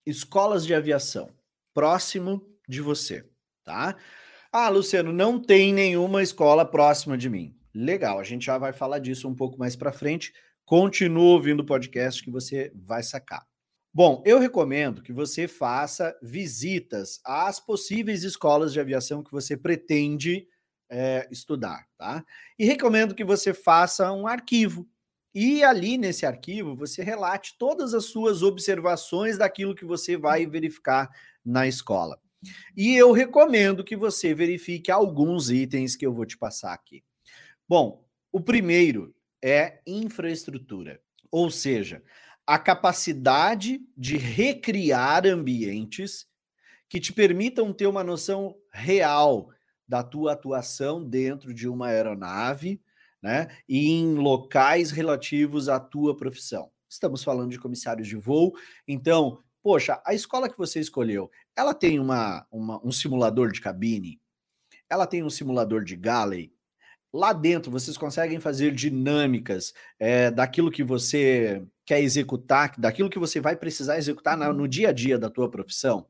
escolas 0.06 0.66
de 0.66 0.74
aviação 0.74 1.30
próximo 1.74 2.46
de 2.68 2.80
você, 2.80 3.28
tá? 3.64 3.96
Ah, 4.52 4.68
Luciano, 4.68 5.12
não 5.12 5.40
tem 5.40 5.72
nenhuma 5.72 6.22
escola 6.22 6.64
próxima 6.64 7.16
de 7.16 7.28
mim. 7.30 7.56
Legal, 7.74 8.18
a 8.18 8.24
gente 8.24 8.44
já 8.44 8.58
vai 8.58 8.72
falar 8.72 8.98
disso 8.98 9.28
um 9.28 9.34
pouco 9.34 9.58
mais 9.58 9.76
para 9.76 9.92
frente. 9.92 10.32
Continua 10.70 11.32
ouvindo 11.32 11.64
o 11.64 11.66
podcast 11.66 12.22
que 12.22 12.30
você 12.30 12.70
vai 12.76 13.02
sacar. 13.02 13.44
Bom, 13.92 14.22
eu 14.24 14.38
recomendo 14.38 15.02
que 15.02 15.12
você 15.12 15.48
faça 15.48 16.16
visitas 16.22 17.20
às 17.26 17.58
possíveis 17.58 18.22
escolas 18.22 18.72
de 18.72 18.78
aviação 18.78 19.20
que 19.20 19.32
você 19.32 19.56
pretende 19.56 20.46
é, 20.88 21.26
estudar, 21.28 21.88
tá? 21.98 22.24
E 22.56 22.64
recomendo 22.64 23.16
que 23.16 23.24
você 23.24 23.52
faça 23.52 24.12
um 24.12 24.28
arquivo. 24.28 24.88
E 25.34 25.64
ali 25.64 25.98
nesse 25.98 26.24
arquivo 26.24 26.76
você 26.76 27.02
relate 27.02 27.58
todas 27.58 27.92
as 27.92 28.04
suas 28.04 28.40
observações 28.40 29.36
daquilo 29.36 29.74
que 29.74 29.84
você 29.84 30.16
vai 30.16 30.46
verificar 30.46 31.10
na 31.44 31.66
escola. 31.66 32.16
E 32.76 32.94
eu 32.94 33.10
recomendo 33.10 33.82
que 33.82 33.96
você 33.96 34.32
verifique 34.32 34.88
alguns 34.88 35.50
itens 35.50 35.96
que 35.96 36.06
eu 36.06 36.14
vou 36.14 36.24
te 36.24 36.38
passar 36.38 36.72
aqui. 36.72 37.02
Bom, 37.68 38.06
o 38.30 38.40
primeiro 38.40 39.12
é 39.42 39.80
infraestrutura, 39.86 41.00
ou 41.30 41.50
seja, 41.50 42.02
a 42.46 42.58
capacidade 42.58 43.80
de 43.96 44.16
recriar 44.16 45.26
ambientes 45.26 46.26
que 46.88 46.98
te 46.98 47.12
permitam 47.12 47.72
ter 47.72 47.86
uma 47.86 48.02
noção 48.02 48.56
real 48.72 49.50
da 49.86 50.02
tua 50.02 50.32
atuação 50.32 51.04
dentro 51.04 51.54
de 51.54 51.68
uma 51.68 51.88
aeronave, 51.88 52.82
né, 53.22 53.48
e 53.68 53.90
em 53.90 54.14
locais 54.14 54.90
relativos 54.90 55.68
à 55.68 55.78
tua 55.78 56.16
profissão. 56.16 56.70
Estamos 56.88 57.22
falando 57.22 57.50
de 57.50 57.58
comissários 57.58 58.08
de 58.08 58.16
voo, 58.16 58.52
então 58.88 59.42
poxa, 59.62 60.00
a 60.04 60.14
escola 60.14 60.48
que 60.48 60.58
você 60.58 60.80
escolheu, 60.80 61.30
ela 61.54 61.74
tem 61.74 61.98
uma, 61.98 62.46
uma, 62.50 62.84
um 62.84 62.90
simulador 62.90 63.52
de 63.52 63.60
cabine, 63.60 64.20
ela 64.88 65.06
tem 65.06 65.22
um 65.22 65.30
simulador 65.30 65.84
de 65.84 65.96
galley. 65.96 66.52
Lá 67.12 67.32
dentro 67.32 67.72
vocês 67.72 67.96
conseguem 67.96 68.38
fazer 68.38 68.72
dinâmicas 68.72 69.74
é, 69.98 70.30
daquilo 70.30 70.70
que 70.70 70.84
você 70.84 71.62
quer 71.84 72.00
executar, 72.00 72.72
daquilo 72.78 73.10
que 73.10 73.18
você 73.18 73.40
vai 73.40 73.56
precisar 73.56 73.98
executar 73.98 74.36
no, 74.36 74.52
no 74.52 74.68
dia 74.68 74.90
a 74.90 74.92
dia 74.92 75.18
da 75.18 75.28
tua 75.28 75.50
profissão. 75.50 76.06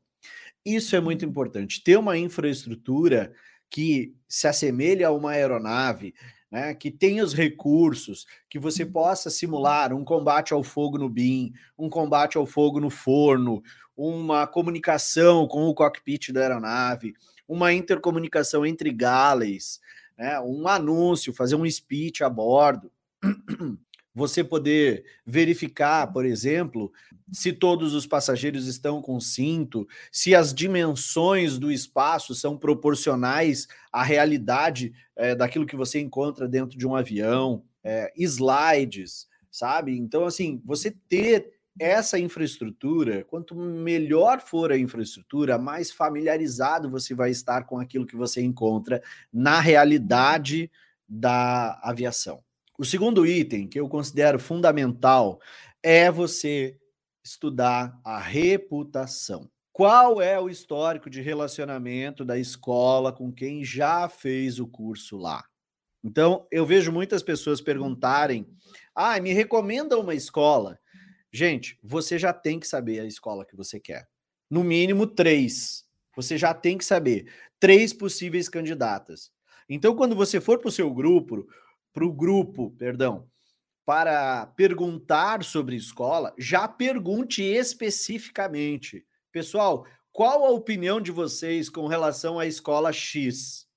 Isso 0.65 0.95
é 0.95 1.01
muito 1.01 1.25
importante. 1.25 1.83
Ter 1.83 1.97
uma 1.97 2.19
infraestrutura 2.19 3.33
que 3.71 4.15
se 4.29 4.47
assemelhe 4.47 5.03
a 5.03 5.11
uma 5.11 5.31
aeronave, 5.31 6.15
né, 6.51 6.75
que 6.75 6.91
tenha 6.91 7.25
os 7.25 7.33
recursos, 7.33 8.27
que 8.49 8.59
você 8.59 8.85
possa 8.85 9.31
simular 9.31 9.95
um 9.95 10.05
combate 10.05 10.53
ao 10.53 10.63
fogo 10.63 10.99
no 10.99 11.09
BIM, 11.09 11.53
um 11.79 11.89
combate 11.89 12.37
ao 12.37 12.45
fogo 12.45 12.81
no 12.81 12.91
forno, 12.91 13.63
uma 13.97 14.47
comunicação 14.47 15.47
com 15.47 15.67
o 15.67 15.75
cockpit 15.75 16.33
da 16.33 16.41
aeronave, 16.41 17.15
uma 17.47 17.73
intercomunicação 17.73 18.67
entre 18.67 18.93
galleys, 18.93 19.81
né, 20.21 20.39
um 20.39 20.69
anúncio, 20.69 21.33
fazer 21.33 21.57
um 21.57 21.69
speech 21.69 22.23
a 22.23 22.29
bordo. 22.29 22.93
Você 24.15 24.45
poder 24.45 25.05
verificar, 25.25 26.13
por 26.13 26.27
exemplo, 26.27 26.93
se 27.33 27.53
todos 27.53 27.95
os 27.95 28.07
passageiros 28.07 28.67
estão 28.67 29.01
com 29.01 29.19
cinto, 29.19 29.89
se 30.13 30.35
as 30.35 30.53
dimensões 30.53 31.59
do 31.59 31.73
espaço 31.73 32.35
são 32.35 32.59
proporcionais 32.59 33.67
à 33.91 34.03
realidade 34.03 34.93
é, 35.17 35.35
daquilo 35.35 35.65
que 35.65 35.77
você 35.77 36.01
encontra 36.01 36.47
dentro 36.47 36.77
de 36.77 36.87
um 36.87 36.95
avião, 36.95 37.65
é, 37.83 38.13
slides, 38.17 39.27
sabe? 39.51 39.97
Então, 39.97 40.27
assim, 40.27 40.61
você 40.67 40.91
ter 40.91 41.60
essa 41.81 42.19
infraestrutura, 42.19 43.25
quanto 43.25 43.55
melhor 43.57 44.41
for 44.41 44.71
a 44.71 44.79
infraestrutura, 44.79 45.59
mais 45.59 45.91
familiarizado 45.91 46.91
você 46.91 47.15
vai 47.15 47.31
estar 47.31 47.65
com 47.65 47.79
aquilo 47.79 48.07
que 48.07 48.17
você 48.17 48.43
encontra 48.43 49.03
na 49.33 49.61
realidade 49.61 50.71
da 51.09 51.81
aviação. 51.83 52.43
O 52.79 52.85
segundo 52.85 53.27
item 53.27 53.67
que 53.67 53.81
eu 53.81 53.89
considero 53.89 54.39
fundamental 54.39 55.41
é 55.83 56.11
você 56.11 56.77
estudar 57.25 57.99
a 58.05 58.19
reputação. 58.19 59.51
Qual 59.73 60.21
é 60.21 60.39
o 60.39 60.49
histórico 60.49 61.09
de 61.09 61.23
relacionamento 61.23 62.25
da 62.25 62.39
escola 62.39 63.13
com 63.13 63.33
quem 63.33 63.65
já 63.65 64.09
fez 64.09 64.59
o 64.59 64.67
curso 64.67 65.17
lá? 65.17 65.45
Então, 66.03 66.47
eu 66.51 66.65
vejo 66.65 66.91
muitas 66.91 67.23
pessoas 67.23 67.61
perguntarem: 67.61 68.47
ah, 68.95 69.21
me 69.21 69.33
recomenda 69.33 69.99
uma 69.99 70.15
escola. 70.15 70.80
Gente, 71.33 71.79
você 71.83 72.19
já 72.19 72.33
tem 72.33 72.59
que 72.59 72.67
saber 72.67 73.01
a 73.01 73.05
escola 73.05 73.45
que 73.45 73.57
você 73.57 73.79
quer. 73.79 74.09
No 74.51 74.65
mínimo 74.65 75.07
três. 75.07 75.85
Você 76.17 76.37
já 76.37 76.53
tem 76.53 76.77
que 76.77 76.85
saber. 76.85 77.33
Três 77.59 77.93
possíveis 77.93 78.49
candidatas. 78.49 79.31
Então, 79.69 79.95
quando 79.95 80.17
você 80.17 80.41
for 80.41 80.59
para 80.59 80.69
o 80.69 80.73
seu 80.73 80.93
grupo, 80.93 81.47
para 81.93 82.05
o 82.05 82.13
grupo, 82.13 82.71
perdão, 82.73 83.29
para 83.85 84.47
perguntar 84.47 85.45
sobre 85.45 85.77
escola, 85.77 86.35
já 86.37 86.67
pergunte 86.67 87.43
especificamente. 87.43 89.07
Pessoal, 89.31 89.87
qual 90.13 90.45
a 90.45 90.51
opinião 90.51 91.01
de 91.01 91.13
vocês 91.13 91.69
com 91.69 91.87
relação 91.87 92.39
à 92.39 92.47
escola 92.47 92.93
X? 92.93 93.69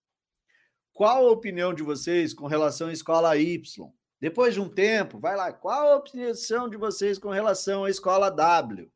Qual 0.91 1.27
a 1.27 1.31
opinião 1.31 1.73
de 1.73 1.83
vocês 1.83 2.33
com 2.33 2.47
relação 2.47 2.87
à 2.87 2.93
escola 2.93 3.37
Y? 3.37 3.91
Depois 4.23 4.53
de 4.53 4.61
um 4.61 4.69
tempo, 4.69 5.19
vai 5.19 5.35
lá, 5.35 5.51
qual 5.51 5.91
a 5.91 5.95
opinião 5.97 6.69
de 6.69 6.77
vocês 6.77 7.19
com 7.19 7.27
relação 7.27 7.83
à 7.83 7.89
escola 7.89 8.31
W? 8.31 8.89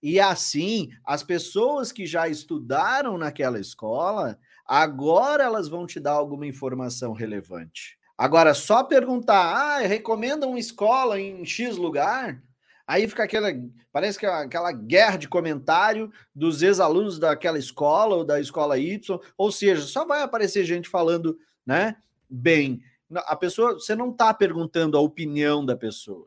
E 0.00 0.20
assim, 0.20 0.90
as 1.04 1.20
pessoas 1.24 1.90
que 1.90 2.06
já 2.06 2.28
estudaram 2.28 3.18
naquela 3.18 3.58
escola, 3.58 4.38
agora 4.64 5.42
elas 5.42 5.66
vão 5.66 5.84
te 5.84 5.98
dar 5.98 6.12
alguma 6.12 6.46
informação 6.46 7.12
relevante. 7.12 7.98
Agora, 8.16 8.54
só 8.54 8.84
perguntar, 8.84 9.52
ah, 9.52 9.78
recomenda 9.80 10.46
uma 10.46 10.60
escola 10.60 11.18
em 11.18 11.44
X 11.44 11.76
lugar, 11.76 12.40
aí 12.86 13.08
fica 13.08 13.24
aquela, 13.24 13.48
parece 13.92 14.16
que 14.16 14.26
é 14.26 14.28
aquela 14.28 14.70
guerra 14.70 15.16
de 15.16 15.26
comentário 15.26 16.08
dos 16.32 16.62
ex-alunos 16.62 17.18
daquela 17.18 17.58
escola 17.58 18.14
ou 18.14 18.24
da 18.24 18.40
escola 18.40 18.78
Y, 18.78 19.18
ou 19.36 19.50
seja, 19.50 19.82
só 19.82 20.04
vai 20.04 20.22
aparecer 20.22 20.64
gente 20.64 20.88
falando, 20.88 21.36
né, 21.66 21.96
bem. 22.30 22.80
A 23.20 23.36
pessoa, 23.36 23.74
você 23.74 23.94
não 23.94 24.10
está 24.10 24.32
perguntando 24.32 24.96
a 24.96 25.00
opinião 25.00 25.64
da 25.64 25.76
pessoa. 25.76 26.26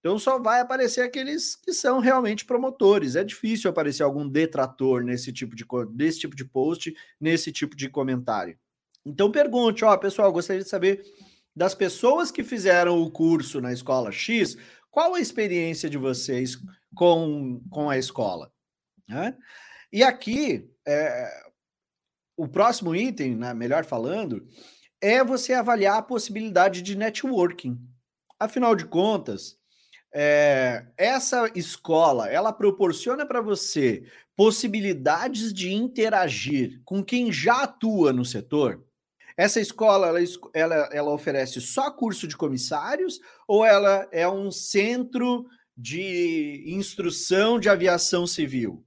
Então 0.00 0.18
só 0.18 0.38
vai 0.38 0.60
aparecer 0.60 1.00
aqueles 1.00 1.56
que 1.56 1.72
são 1.72 1.98
realmente 1.98 2.44
promotores. 2.44 3.16
É 3.16 3.24
difícil 3.24 3.68
aparecer 3.68 4.04
algum 4.04 4.28
detrator 4.28 5.02
nesse 5.02 5.32
tipo 5.32 5.56
de, 5.56 5.64
desse 5.90 6.20
tipo 6.20 6.36
de 6.36 6.44
post, 6.44 6.94
nesse 7.20 7.50
tipo 7.50 7.74
de 7.74 7.88
comentário. 7.88 8.56
Então 9.04 9.32
pergunte, 9.32 9.84
ó, 9.84 9.96
pessoal, 9.96 10.32
gostaria 10.32 10.62
de 10.62 10.68
saber 10.68 11.02
das 11.56 11.74
pessoas 11.74 12.30
que 12.30 12.44
fizeram 12.44 13.00
o 13.00 13.10
curso 13.10 13.60
na 13.60 13.72
escola 13.72 14.12
X, 14.12 14.56
qual 14.90 15.14
a 15.14 15.20
experiência 15.20 15.88
de 15.88 15.96
vocês 15.96 16.56
com, 16.94 17.60
com 17.70 17.90
a 17.90 17.98
escola? 17.98 18.52
Né? 19.08 19.36
E 19.92 20.02
aqui, 20.02 20.70
é, 20.86 21.30
o 22.36 22.46
próximo 22.46 22.94
item, 22.94 23.34
né, 23.34 23.54
melhor 23.54 23.84
falando, 23.84 24.46
é 25.00 25.22
você 25.22 25.52
avaliar 25.52 25.98
a 25.98 26.02
possibilidade 26.02 26.82
de 26.82 26.96
networking. 26.96 27.78
Afinal 28.38 28.74
de 28.74 28.84
contas, 28.84 29.58
é, 30.14 30.86
essa 30.96 31.50
escola 31.54 32.28
ela 32.28 32.52
proporciona 32.52 33.26
para 33.26 33.40
você 33.40 34.04
possibilidades 34.34 35.52
de 35.52 35.72
interagir 35.72 36.80
com 36.84 37.02
quem 37.02 37.32
já 37.32 37.62
atua 37.62 38.12
no 38.12 38.24
setor. 38.24 38.84
Essa 39.36 39.60
escola, 39.60 40.06
ela, 40.08 40.18
ela, 40.54 40.88
ela 40.92 41.10
oferece 41.12 41.60
só 41.60 41.90
curso 41.90 42.26
de 42.26 42.36
comissários 42.36 43.20
ou 43.46 43.64
ela 43.64 44.08
é 44.10 44.26
um 44.26 44.50
centro 44.50 45.46
de 45.76 46.64
instrução 46.66 47.60
de 47.60 47.68
aviação 47.68 48.26
civil? 48.26 48.85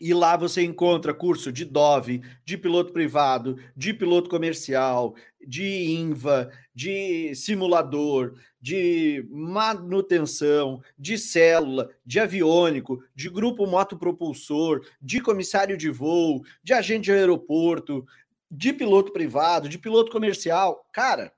E 0.00 0.14
lá 0.14 0.36
você 0.36 0.62
encontra 0.62 1.12
curso 1.12 1.50
de 1.50 1.64
DOV, 1.64 2.22
de 2.44 2.56
piloto 2.56 2.92
privado, 2.92 3.58
de 3.76 3.92
piloto 3.92 4.30
comercial, 4.30 5.16
de 5.44 5.64
INVA, 5.92 6.50
de 6.72 7.34
simulador, 7.34 8.34
de 8.60 9.26
manutenção, 9.30 10.80
de 10.96 11.18
célula, 11.18 11.88
de 12.04 12.20
aviônico, 12.20 13.02
de 13.14 13.28
grupo 13.28 13.66
motopropulsor, 13.66 14.86
de 15.00 15.20
comissário 15.20 15.76
de 15.76 15.90
voo, 15.90 16.42
de 16.62 16.72
agente 16.72 17.06
de 17.06 17.12
aeroporto, 17.12 18.06
de 18.50 18.72
piloto 18.72 19.12
privado, 19.12 19.68
de 19.68 19.78
piloto 19.78 20.12
comercial. 20.12 20.86
Cara, 20.92 21.32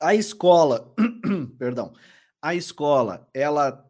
a 0.00 0.14
escola, 0.14 0.92
perdão, 1.58 1.92
a 2.42 2.54
escola, 2.54 3.28
ela 3.32 3.88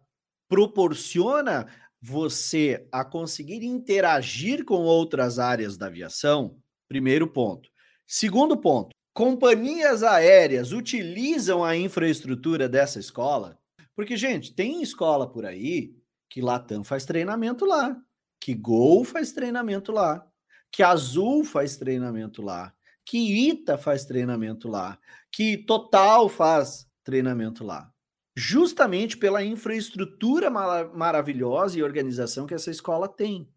proporciona 0.49 1.67
você 2.03 2.85
a 2.91 3.05
conseguir 3.05 3.65
interagir 3.65 4.65
com 4.65 4.83
outras 4.83 5.39
áreas 5.39 5.77
da 5.77 5.87
aviação. 5.87 6.59
Primeiro 6.89 7.29
ponto. 7.29 7.71
Segundo 8.05 8.57
ponto, 8.57 8.91
companhias 9.15 10.03
aéreas 10.03 10.73
utilizam 10.73 11.63
a 11.63 11.77
infraestrutura 11.77 12.69
dessa 12.69 12.99
escola? 12.99 13.57
Porque, 13.95 14.17
gente, 14.17 14.53
tem 14.53 14.83
escola 14.83 15.31
por 15.31 15.47
aí 15.47 15.95
que 16.29 16.41
Latam 16.41 16.83
faz 16.83 17.05
treinamento 17.05 17.65
lá, 17.65 17.97
que 18.41 18.53
Gol 18.53 19.05
faz 19.05 19.33
treinamento 19.33 19.93
lá, 19.93 20.27
que 20.73 20.83
Azul 20.83 21.45
faz 21.45 21.77
treinamento 21.77 22.43
lá, 22.43 22.75
que 23.05 23.49
Ita 23.49 23.79
faz 23.79 24.05
treinamento 24.05 24.67
lá, 24.67 24.99
que 25.31 25.57
Total 25.57 26.29
faz 26.29 26.89
treinamento 27.05 27.63
lá. 27.63 27.92
Justamente 28.35 29.17
pela 29.17 29.45
infraestrutura 29.45 30.51
maravilhosa 30.51 31.79
e 31.79 31.83
organização 31.83 32.47
que 32.47 32.55
essa 32.55 32.71
escola 32.71 33.09
tem. 33.09 33.49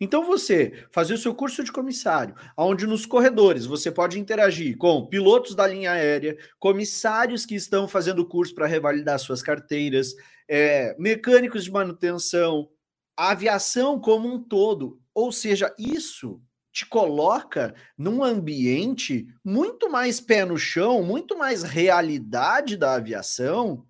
Então 0.00 0.24
você 0.24 0.86
fazer 0.90 1.14
o 1.14 1.18
seu 1.18 1.34
curso 1.34 1.62
de 1.64 1.72
comissário, 1.72 2.34
onde 2.56 2.86
nos 2.86 3.04
corredores 3.04 3.66
você 3.66 3.90
pode 3.90 4.18
interagir 4.18 4.76
com 4.76 5.06
pilotos 5.06 5.54
da 5.54 5.66
linha 5.66 5.92
aérea, 5.92 6.36
comissários 6.58 7.44
que 7.44 7.54
estão 7.54 7.88
fazendo 7.88 8.26
curso 8.26 8.54
para 8.54 8.66
revalidar 8.66 9.18
suas 9.18 9.42
carteiras, 9.42 10.14
é, 10.48 10.94
mecânicos 10.98 11.64
de 11.64 11.70
manutenção, 11.70 12.68
aviação 13.16 13.98
como 13.98 14.32
um 14.32 14.42
todo. 14.42 15.00
Ou 15.14 15.32
seja, 15.32 15.74
isso 15.78 16.40
te 16.72 16.84
coloca 16.86 17.74
num 17.96 18.22
ambiente 18.22 19.26
muito 19.42 19.90
mais 19.90 20.20
pé 20.20 20.44
no 20.44 20.58
chão, 20.58 21.02
muito 21.02 21.36
mais 21.36 21.62
realidade 21.62 22.76
da 22.76 22.94
aviação, 22.94 23.86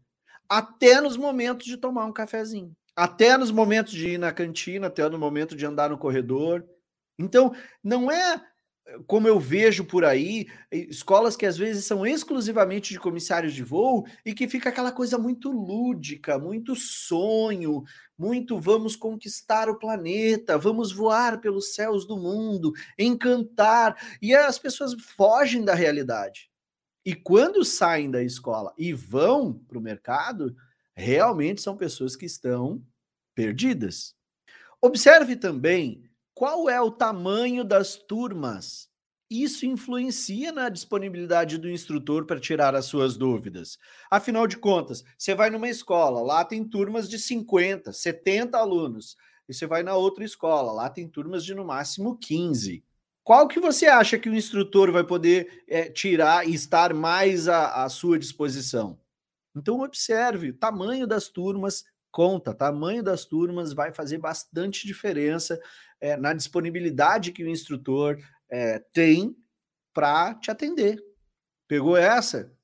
até 0.49 1.01
nos 1.01 1.17
momentos 1.17 1.67
de 1.67 1.77
tomar 1.77 2.05
um 2.07 2.13
cafezinho, 2.13 2.75
até 2.95 3.37
nos 3.37 3.51
momentos 3.51 3.93
de 3.93 4.11
ir 4.11 4.19
na 4.19 4.33
cantina, 4.33 4.87
até 4.87 5.09
no 5.09 5.19
momento 5.19 5.57
de 5.57 5.67
andar 5.67 5.91
no 5.91 5.99
corredor. 5.99 6.65
Então, 7.19 7.55
não 7.83 8.11
é 8.11 8.41
como 9.07 9.27
eu 9.27 9.39
vejo 9.39 9.85
por 9.85 10.05
aí, 10.05 10.47
escolas 10.71 11.37
que 11.37 11.45
às 11.45 11.57
vezes 11.57 11.85
são 11.85 12.07
exclusivamente 12.07 12.93
de 12.93 13.01
comissários 13.01 13.53
de 13.53 13.63
voo 13.63 14.07
e 14.25 14.33
que 14.33 14.49
fica 14.49 14.69
aquela 14.69 14.93
coisa 14.93 15.19
muito 15.19 15.51
lúdica, 15.51 16.39
muito 16.39 16.77
sonho, 16.77 17.83
muito 18.17 18.59
vamos 18.61 18.95
conquistar 18.95 19.69
o 19.69 19.79
planeta, 19.79 20.57
vamos 20.57 20.93
voar 20.93 21.41
pelos 21.41 21.75
céus 21.75 22.07
do 22.07 22.17
mundo, 22.17 22.73
encantar, 22.99 23.97
e 24.23 24.35
as 24.35 24.59
pessoas 24.59 24.95
fogem 25.17 25.65
da 25.65 25.75
realidade. 25.75 26.49
E 27.07 27.15
quando 27.15 27.65
saem 27.65 28.11
da 28.11 28.23
escola 28.23 28.75
e 28.77 28.93
vão 28.93 29.55
para 29.55 29.79
o 29.79 29.81
mercado, 29.81 30.57
realmente 30.93 31.63
são 31.63 31.77
pessoas 31.77 32.17
que 32.17 32.27
estão 32.27 32.85
perdidas. 33.33 34.15
Observe 34.83 35.37
também 35.37 36.03
qual 36.35 36.69
é 36.69 36.81
o 36.81 36.91
tamanho 36.91 37.65
das 37.65 37.95
turmas 37.95 38.91
isso 39.29 39.67
influencia 39.67 40.53
na 40.53 40.69
disponibilidade 40.69 41.59
do 41.59 41.69
instrutor 41.69 42.27
para 42.27 42.39
tirar 42.39 42.77
as 42.77 42.87
suas 42.87 43.17
dúvidas. 43.17 43.77
Afinal 44.09 44.47
de 44.47 44.57
contas, 44.57 45.03
você 45.19 45.35
vai 45.35 45.51
numa 45.51 45.69
escola, 45.69 46.21
lá 46.21 46.45
tem 46.45 46.65
turmas 46.65 47.09
de 47.09 47.19
50, 47.19 47.93
70 47.93 48.57
alunos, 48.57 49.17
e 49.49 49.55
você 49.55 49.67
vai 49.67 49.83
na 49.83 49.97
outra 49.97 50.25
escola, 50.25 50.71
lá 50.71 50.89
tem 50.89 51.09
turmas 51.09 51.45
de 51.45 51.57
no 51.57 51.65
máximo 51.65 52.17
15. 52.17 52.85
Qual 53.27 53.49
que 53.49 53.59
você 53.59 53.87
acha 53.87 54.17
que 54.17 54.29
o 54.29 54.37
instrutor 54.37 54.93
vai 54.93 55.03
poder 55.03 55.65
é, 55.67 55.91
tirar 55.91 56.49
e 56.49 56.55
estar 56.55 56.95
mais 56.95 57.49
à, 57.49 57.83
à 57.83 57.89
sua 57.89 58.21
disposição? 58.21 59.01
Então, 59.57 59.81
observe, 59.81 60.51
o 60.51 60.57
tamanho 60.57 61.09
das 61.09 61.27
turmas 61.27 61.83
conta, 62.13 62.55
tamanho 62.55 63.03
das 63.03 63.25
turmas 63.25 63.73
vai 63.73 63.93
fazer 63.93 64.19
bastante 64.19 64.87
diferença 64.87 65.61
é, 66.01 66.17
na 66.17 66.33
disponibilidade 66.33 67.33
que 67.33 67.43
o 67.43 67.49
instrutor 67.49 68.17
é, 68.49 68.79
tem 68.93 69.37
para 69.93 70.37
te 70.37 70.53
atender. 70.53 71.03
Pegou 71.67 71.97
essa? 71.97 72.57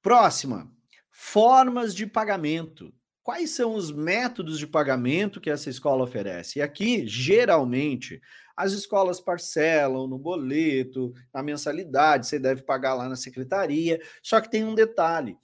Próxima, 0.00 0.72
formas 1.10 1.92
de 1.92 2.06
pagamento. 2.06 2.94
Quais 3.24 3.52
são 3.52 3.74
os 3.74 3.90
métodos 3.90 4.58
de 4.58 4.66
pagamento 4.66 5.40
que 5.40 5.48
essa 5.48 5.70
escola 5.70 6.04
oferece? 6.04 6.58
E 6.58 6.62
aqui, 6.62 7.06
geralmente, 7.06 8.20
as 8.54 8.72
escolas 8.72 9.18
parcelam 9.18 10.06
no 10.06 10.18
boleto, 10.18 11.14
na 11.32 11.42
mensalidade, 11.42 12.26
você 12.26 12.38
deve 12.38 12.60
pagar 12.60 12.92
lá 12.92 13.08
na 13.08 13.16
secretaria. 13.16 13.98
Só 14.22 14.42
que 14.42 14.50
tem 14.50 14.62
um 14.62 14.74
detalhe: 14.74 15.38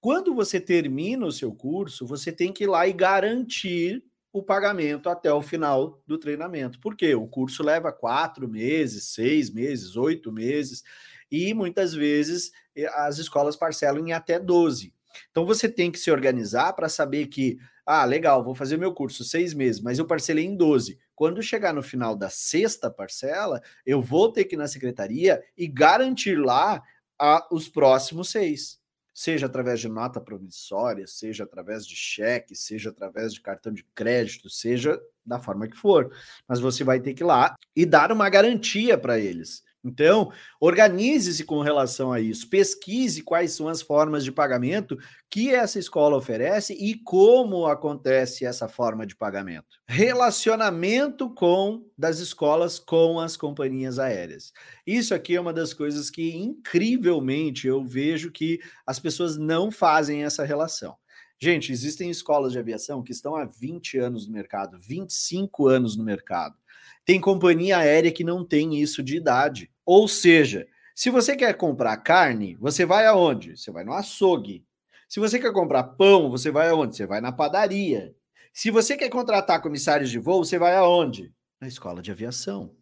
quando 0.00 0.32
você 0.32 0.60
termina 0.60 1.26
o 1.26 1.32
seu 1.32 1.52
curso, 1.52 2.06
você 2.06 2.30
tem 2.30 2.52
que 2.52 2.62
ir 2.62 2.66
lá 2.68 2.86
e 2.86 2.92
garantir 2.92 4.04
o 4.32 4.40
pagamento 4.40 5.08
até 5.08 5.32
o 5.32 5.42
final 5.42 6.00
do 6.06 6.16
treinamento. 6.16 6.78
Por 6.78 6.96
quê? 6.96 7.16
O 7.16 7.26
curso 7.26 7.64
leva 7.64 7.90
quatro 7.90 8.48
meses, 8.48 9.12
seis 9.12 9.50
meses, 9.50 9.96
oito 9.96 10.30
meses, 10.30 10.84
e 11.28 11.52
muitas 11.52 11.94
vezes 11.94 12.52
eh, 12.76 12.86
as 12.94 13.18
escolas 13.18 13.56
parcelam 13.56 14.06
em 14.06 14.12
até 14.12 14.38
12. 14.38 14.94
Então 15.30 15.44
você 15.44 15.68
tem 15.68 15.90
que 15.90 15.98
se 15.98 16.10
organizar 16.10 16.72
para 16.72 16.88
saber 16.88 17.26
que, 17.26 17.58
ah, 17.86 18.04
legal, 18.04 18.44
vou 18.44 18.54
fazer 18.54 18.76
meu 18.76 18.92
curso 18.92 19.24
seis 19.24 19.54
meses, 19.54 19.80
mas 19.80 19.98
eu 19.98 20.06
parcelei 20.06 20.44
em 20.44 20.56
12. 20.56 20.98
Quando 21.14 21.42
chegar 21.42 21.72
no 21.72 21.82
final 21.82 22.16
da 22.16 22.28
sexta 22.30 22.90
parcela, 22.90 23.60
eu 23.86 24.00
vou 24.00 24.32
ter 24.32 24.44
que 24.44 24.54
ir 24.54 24.58
na 24.58 24.68
secretaria 24.68 25.42
e 25.56 25.66
garantir 25.66 26.36
lá 26.36 26.82
a, 27.18 27.46
os 27.52 27.68
próximos 27.68 28.30
seis 28.30 28.82
seja 29.14 29.46
através 29.46 29.78
de 29.78 29.88
nota 29.88 30.20
promissória, 30.20 31.06
seja 31.06 31.44
através 31.44 31.86
de 31.86 31.94
cheque, 31.94 32.56
seja 32.56 32.90
através 32.90 33.32
de 33.32 33.40
cartão 33.40 33.72
de 33.72 33.84
crédito, 33.94 34.50
seja 34.50 35.00
da 35.24 35.38
forma 35.38 35.68
que 35.68 35.76
for. 35.76 36.12
Mas 36.48 36.58
você 36.58 36.82
vai 36.82 37.00
ter 37.00 37.14
que 37.14 37.22
ir 37.22 37.26
lá 37.26 37.54
e 37.76 37.86
dar 37.86 38.10
uma 38.10 38.28
garantia 38.28 38.98
para 38.98 39.18
eles. 39.18 39.62
Então, 39.84 40.32
organize-se 40.58 41.44
com 41.44 41.60
relação 41.60 42.10
a 42.10 42.18
isso, 42.18 42.48
pesquise 42.48 43.22
quais 43.22 43.52
são 43.52 43.68
as 43.68 43.82
formas 43.82 44.24
de 44.24 44.32
pagamento 44.32 44.96
que 45.28 45.54
essa 45.54 45.78
escola 45.78 46.16
oferece 46.16 46.72
e 46.72 46.94
como 46.94 47.66
acontece 47.66 48.46
essa 48.46 48.66
forma 48.66 49.06
de 49.06 49.14
pagamento. 49.14 49.66
Relacionamento 49.86 51.28
com 51.34 51.84
das 51.98 52.18
escolas 52.18 52.78
com 52.78 53.20
as 53.20 53.36
companhias 53.36 53.98
aéreas. 53.98 54.52
Isso 54.86 55.14
aqui 55.14 55.36
é 55.36 55.40
uma 55.40 55.52
das 55.52 55.74
coisas 55.74 56.08
que 56.08 56.34
incrivelmente 56.34 57.66
eu 57.66 57.84
vejo 57.84 58.32
que 58.32 58.60
as 58.86 58.98
pessoas 58.98 59.36
não 59.36 59.70
fazem 59.70 60.24
essa 60.24 60.44
relação. 60.44 60.96
Gente, 61.38 61.72
existem 61.72 62.08
escolas 62.08 62.52
de 62.52 62.58
aviação 62.58 63.02
que 63.02 63.12
estão 63.12 63.36
há 63.36 63.44
20 63.44 63.98
anos 63.98 64.26
no 64.26 64.32
mercado, 64.32 64.78
25 64.78 65.66
anos 65.66 65.94
no 65.94 66.02
mercado. 66.02 66.56
Tem 67.04 67.20
companhia 67.20 67.78
aérea 67.78 68.10
que 68.10 68.24
não 68.24 68.44
tem 68.44 68.80
isso 68.80 69.02
de 69.02 69.16
idade. 69.16 69.70
Ou 69.86 70.08
seja, 70.08 70.66
se 70.94 71.10
você 71.10 71.36
quer 71.36 71.54
comprar 71.54 71.96
carne, 71.98 72.56
você 72.56 72.86
vai 72.86 73.06
aonde? 73.06 73.56
Você 73.56 73.70
vai 73.70 73.84
no 73.84 73.92
açougue. 73.92 74.64
Se 75.08 75.20
você 75.20 75.38
quer 75.38 75.52
comprar 75.52 75.82
pão, 75.82 76.30
você 76.30 76.50
vai 76.50 76.68
aonde? 76.68 76.96
Você 76.96 77.06
vai 77.06 77.20
na 77.20 77.32
padaria. 77.32 78.14
Se 78.52 78.70
você 78.70 78.96
quer 78.96 79.08
contratar 79.08 79.60
comissários 79.60 80.10
de 80.10 80.18
voo, 80.18 80.44
você 80.44 80.58
vai 80.58 80.76
aonde? 80.76 81.32
Na 81.60 81.66
escola 81.66 82.00
de 82.00 82.10
aviação. 82.10 82.74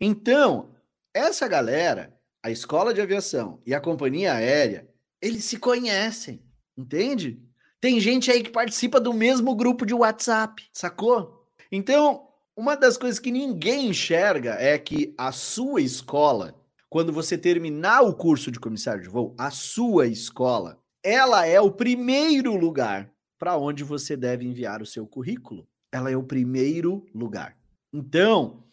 Então, 0.00 0.74
essa 1.12 1.48
galera, 1.48 2.14
a 2.42 2.50
escola 2.50 2.94
de 2.94 3.00
aviação 3.00 3.60
e 3.66 3.74
a 3.74 3.80
companhia 3.80 4.34
aérea, 4.34 4.88
eles 5.20 5.44
se 5.44 5.58
conhecem, 5.58 6.42
entende? 6.76 7.42
Tem 7.80 7.98
gente 8.00 8.30
aí 8.30 8.42
que 8.42 8.50
participa 8.50 9.00
do 9.00 9.12
mesmo 9.12 9.54
grupo 9.54 9.84
de 9.84 9.94
WhatsApp, 9.94 10.62
sacou? 10.72 11.48
Então, 11.70 12.25
uma 12.56 12.74
das 12.74 12.96
coisas 12.96 13.20
que 13.20 13.30
ninguém 13.30 13.90
enxerga 13.90 14.54
é 14.54 14.78
que 14.78 15.14
a 15.18 15.30
sua 15.30 15.82
escola, 15.82 16.54
quando 16.88 17.12
você 17.12 17.36
terminar 17.36 18.00
o 18.00 18.14
curso 18.14 18.50
de 18.50 18.58
comissário 18.58 19.02
de 19.02 19.08
voo, 19.08 19.34
a 19.36 19.50
sua 19.50 20.06
escola, 20.06 20.78
ela 21.04 21.46
é 21.46 21.60
o 21.60 21.70
primeiro 21.70 22.56
lugar 22.56 23.10
para 23.38 23.58
onde 23.58 23.84
você 23.84 24.16
deve 24.16 24.46
enviar 24.46 24.80
o 24.80 24.86
seu 24.86 25.06
currículo. 25.06 25.68
Ela 25.92 26.10
é 26.10 26.16
o 26.16 26.22
primeiro 26.22 27.06
lugar. 27.14 27.56
Então, 27.92 28.64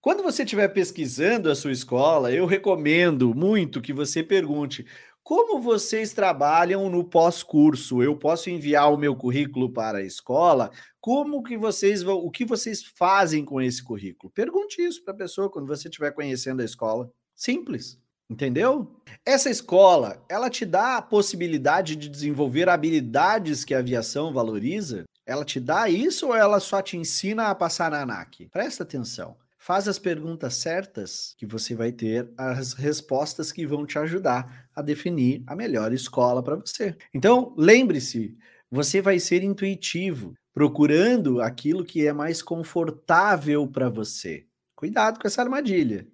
quando 0.00 0.22
você 0.22 0.44
estiver 0.44 0.68
pesquisando 0.68 1.50
a 1.50 1.56
sua 1.56 1.72
escola, 1.72 2.30
eu 2.30 2.46
recomendo 2.46 3.34
muito 3.34 3.80
que 3.82 3.92
você 3.92 4.22
pergunte 4.22 4.86
como 5.24 5.58
vocês 5.58 6.12
trabalham 6.12 6.90
no 6.90 7.02
pós-curso? 7.02 8.02
Eu 8.02 8.14
posso 8.14 8.50
enviar 8.50 8.92
o 8.92 8.98
meu 8.98 9.16
currículo 9.16 9.72
para 9.72 9.98
a 9.98 10.04
escola? 10.04 10.70
Como 11.00 11.42
que 11.42 11.56
vocês 11.56 12.02
vão, 12.02 12.18
o 12.18 12.30
que 12.30 12.44
vocês 12.44 12.84
fazem 12.84 13.42
com 13.42 13.60
esse 13.60 13.82
currículo? 13.82 14.30
Pergunte 14.30 14.82
isso 14.82 15.02
para 15.02 15.14
a 15.14 15.16
pessoa 15.16 15.50
quando 15.50 15.66
você 15.66 15.88
estiver 15.88 16.12
conhecendo 16.12 16.60
a 16.60 16.64
escola. 16.64 17.10
Simples. 17.34 17.98
Entendeu? 18.28 19.00
Essa 19.24 19.48
escola, 19.48 20.22
ela 20.28 20.50
te 20.50 20.66
dá 20.66 20.98
a 20.98 21.02
possibilidade 21.02 21.96
de 21.96 22.08
desenvolver 22.08 22.68
habilidades 22.68 23.64
que 23.64 23.74
a 23.74 23.78
aviação 23.78 24.32
valoriza? 24.32 25.04
Ela 25.26 25.44
te 25.44 25.58
dá 25.58 25.88
isso 25.88 26.28
ou 26.28 26.36
ela 26.36 26.60
só 26.60 26.82
te 26.82 26.98
ensina 26.98 27.48
a 27.48 27.54
passar 27.54 27.90
na 27.90 28.02
ANAC? 28.02 28.48
Presta 28.50 28.82
atenção. 28.82 29.36
Faz 29.66 29.88
as 29.88 29.98
perguntas 29.98 30.56
certas 30.56 31.34
que 31.38 31.46
você 31.46 31.74
vai 31.74 31.90
ter 31.90 32.30
as 32.36 32.74
respostas 32.74 33.50
que 33.50 33.66
vão 33.66 33.86
te 33.86 33.98
ajudar 33.98 34.68
a 34.76 34.82
definir 34.82 35.42
a 35.46 35.56
melhor 35.56 35.90
escola 35.94 36.42
para 36.42 36.56
você. 36.56 36.94
Então, 37.14 37.54
lembre-se, 37.56 38.36
você 38.70 39.00
vai 39.00 39.18
ser 39.18 39.42
intuitivo, 39.42 40.34
procurando 40.52 41.40
aquilo 41.40 41.82
que 41.82 42.06
é 42.06 42.12
mais 42.12 42.42
confortável 42.42 43.66
para 43.66 43.88
você. 43.88 44.44
Cuidado 44.76 45.18
com 45.18 45.26
essa 45.26 45.40
armadilha. 45.40 46.06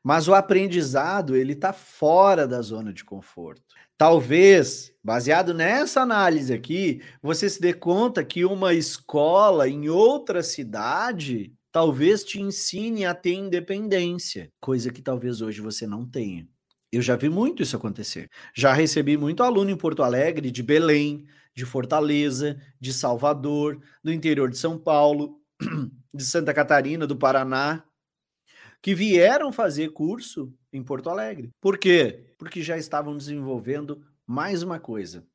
Mas 0.00 0.28
o 0.28 0.34
aprendizado, 0.34 1.34
ele 1.34 1.54
está 1.54 1.72
fora 1.72 2.46
da 2.46 2.62
zona 2.62 2.92
de 2.92 3.04
conforto. 3.04 3.64
Talvez, 3.98 4.92
baseado 5.02 5.52
nessa 5.52 6.02
análise 6.02 6.54
aqui, 6.54 7.02
você 7.20 7.50
se 7.50 7.60
dê 7.60 7.72
conta 7.72 8.24
que 8.24 8.44
uma 8.44 8.74
escola 8.74 9.68
em 9.68 9.88
outra 9.88 10.40
cidade 10.40 11.55
talvez 11.76 12.24
te 12.24 12.40
ensine 12.40 13.04
a 13.04 13.14
ter 13.14 13.34
independência, 13.34 14.50
coisa 14.58 14.90
que 14.90 15.02
talvez 15.02 15.42
hoje 15.42 15.60
você 15.60 15.86
não 15.86 16.08
tenha. 16.08 16.48
Eu 16.90 17.02
já 17.02 17.16
vi 17.16 17.28
muito 17.28 17.62
isso 17.62 17.76
acontecer. 17.76 18.30
Já 18.54 18.72
recebi 18.72 19.18
muito 19.18 19.42
aluno 19.42 19.68
em 19.68 19.76
Porto 19.76 20.02
Alegre, 20.02 20.50
de 20.50 20.62
Belém, 20.62 21.26
de 21.54 21.66
Fortaleza, 21.66 22.58
de 22.80 22.94
Salvador, 22.94 23.78
do 24.02 24.10
interior 24.10 24.48
de 24.48 24.56
São 24.56 24.78
Paulo, 24.78 25.38
de 26.14 26.24
Santa 26.24 26.54
Catarina, 26.54 27.06
do 27.06 27.14
Paraná, 27.14 27.84
que 28.80 28.94
vieram 28.94 29.52
fazer 29.52 29.90
curso 29.90 30.50
em 30.72 30.82
Porto 30.82 31.10
Alegre. 31.10 31.50
Por 31.60 31.76
quê? 31.76 32.32
Porque 32.38 32.62
já 32.62 32.78
estavam 32.78 33.14
desenvolvendo 33.14 34.00
mais 34.26 34.62
uma 34.62 34.80
coisa. 34.80 35.26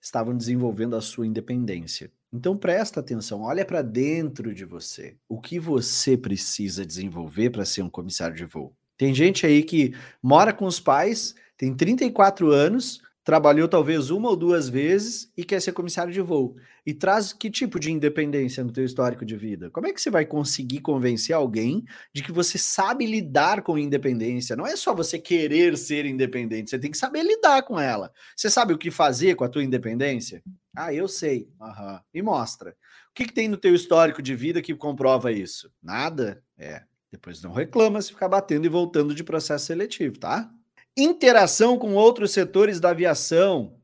Estavam 0.00 0.36
desenvolvendo 0.36 0.94
a 0.94 1.00
sua 1.00 1.26
independência. 1.26 2.12
Então 2.32 2.56
presta 2.56 3.00
atenção, 3.00 3.42
olha 3.42 3.64
para 3.64 3.82
dentro 3.82 4.54
de 4.54 4.64
você. 4.64 5.16
O 5.28 5.40
que 5.40 5.58
você 5.58 6.16
precisa 6.16 6.86
desenvolver 6.86 7.50
para 7.50 7.64
ser 7.64 7.82
um 7.82 7.90
comissário 7.90 8.36
de 8.36 8.44
voo? 8.44 8.72
Tem 8.96 9.14
gente 9.14 9.46
aí 9.46 9.62
que 9.62 9.94
mora 10.22 10.52
com 10.52 10.66
os 10.66 10.78
pais, 10.78 11.34
tem 11.56 11.74
34 11.74 12.50
anos, 12.50 13.00
trabalhou 13.24 13.68
talvez 13.68 14.10
uma 14.10 14.30
ou 14.30 14.36
duas 14.36 14.68
vezes 14.68 15.30
e 15.36 15.44
quer 15.44 15.60
ser 15.60 15.72
comissário 15.72 16.12
de 16.12 16.20
voo. 16.20 16.56
E 16.86 16.94
traz 16.94 17.32
que 17.32 17.50
tipo 17.50 17.78
de 17.78 17.92
independência 17.92 18.64
no 18.64 18.72
teu 18.72 18.84
histórico 18.84 19.24
de 19.24 19.36
vida? 19.36 19.70
Como 19.70 19.86
é 19.86 19.92
que 19.92 20.00
você 20.00 20.10
vai 20.10 20.24
conseguir 20.24 20.80
convencer 20.80 21.34
alguém 21.34 21.84
de 22.14 22.22
que 22.22 22.32
você 22.32 22.56
sabe 22.56 23.06
lidar 23.06 23.62
com 23.62 23.78
independência? 23.78 24.56
Não 24.56 24.66
é 24.66 24.74
só 24.76 24.94
você 24.94 25.18
querer 25.18 25.76
ser 25.76 26.06
independente, 26.06 26.70
você 26.70 26.78
tem 26.78 26.90
que 26.90 26.98
saber 26.98 27.22
lidar 27.22 27.62
com 27.62 27.78
ela. 27.78 28.10
Você 28.34 28.48
sabe 28.48 28.72
o 28.72 28.78
que 28.78 28.90
fazer 28.90 29.34
com 29.34 29.44
a 29.44 29.48
tua 29.48 29.62
independência? 29.62 30.42
Ah, 30.74 30.92
eu 30.94 31.06
sei. 31.06 31.48
Uhum. 31.60 32.00
E 32.14 32.22
mostra. 32.22 32.70
O 32.70 33.14
que, 33.14 33.26
que 33.26 33.34
tem 33.34 33.48
no 33.48 33.56
teu 33.56 33.74
histórico 33.74 34.22
de 34.22 34.34
vida 34.34 34.62
que 34.62 34.74
comprova 34.74 35.30
isso? 35.30 35.70
Nada? 35.82 36.42
É. 36.56 36.84
Depois 37.10 37.42
não 37.42 37.52
reclama 37.52 38.00
se 38.00 38.12
ficar 38.12 38.28
batendo 38.28 38.66
e 38.66 38.68
voltando 38.68 39.14
de 39.14 39.24
processo 39.24 39.66
seletivo, 39.66 40.18
tá? 40.18 40.50
Interação 40.96 41.78
com 41.78 41.94
outros 41.94 42.32
setores 42.32 42.80
da 42.80 42.90
aviação. 42.90 43.80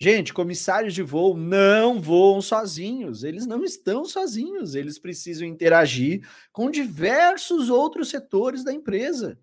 Gente, 0.00 0.34
comissários 0.34 0.94
de 0.94 1.02
voo 1.02 1.36
não 1.36 2.02
voam 2.02 2.42
sozinhos, 2.42 3.22
eles 3.22 3.46
não 3.46 3.62
estão 3.62 4.04
sozinhos, 4.04 4.74
eles 4.74 4.98
precisam 4.98 5.46
interagir 5.46 6.28
com 6.52 6.70
diversos 6.70 7.70
outros 7.70 8.10
setores 8.10 8.64
da 8.64 8.72
empresa. 8.72 9.38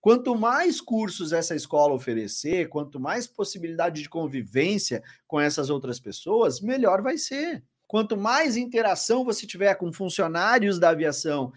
Quanto 0.00 0.36
mais 0.36 0.80
cursos 0.80 1.32
essa 1.32 1.56
escola 1.56 1.94
oferecer, 1.94 2.68
quanto 2.68 3.00
mais 3.00 3.26
possibilidade 3.26 4.02
de 4.02 4.08
convivência 4.08 5.02
com 5.26 5.40
essas 5.40 5.68
outras 5.68 5.98
pessoas, 5.98 6.60
melhor 6.60 7.02
vai 7.02 7.18
ser. 7.18 7.64
Quanto 7.88 8.16
mais 8.16 8.56
interação 8.56 9.24
você 9.24 9.46
tiver 9.46 9.74
com 9.74 9.92
funcionários 9.92 10.78
da 10.78 10.90
aviação, 10.90 11.52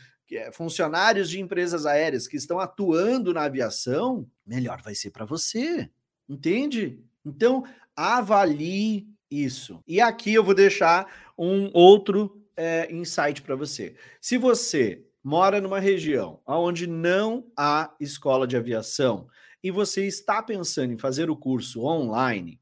funcionários 0.51 1.29
de 1.29 1.39
empresas 1.39 1.85
aéreas 1.85 2.27
que 2.27 2.37
estão 2.37 2.59
atuando 2.59 3.33
na 3.33 3.43
aviação, 3.43 4.29
melhor 4.45 4.81
vai 4.81 4.95
ser 4.95 5.11
para 5.11 5.25
você. 5.25 5.89
Entende? 6.27 6.99
Então, 7.25 7.63
avalie 7.95 9.07
isso. 9.29 9.81
E 9.87 9.99
aqui 9.99 10.33
eu 10.33 10.43
vou 10.43 10.53
deixar 10.53 11.33
um 11.37 11.69
outro 11.73 12.41
é, 12.55 12.91
insight 12.93 13.41
para 13.41 13.55
você. 13.55 13.95
Se 14.19 14.37
você 14.37 15.05
mora 15.23 15.59
numa 15.61 15.79
região 15.79 16.39
onde 16.45 16.87
não 16.87 17.45
há 17.55 17.93
escola 17.99 18.47
de 18.47 18.57
aviação 18.57 19.27
e 19.63 19.69
você 19.69 20.05
está 20.05 20.41
pensando 20.41 20.93
em 20.93 20.97
fazer 20.97 21.29
o 21.29 21.35
curso 21.35 21.83
online, 21.83 22.59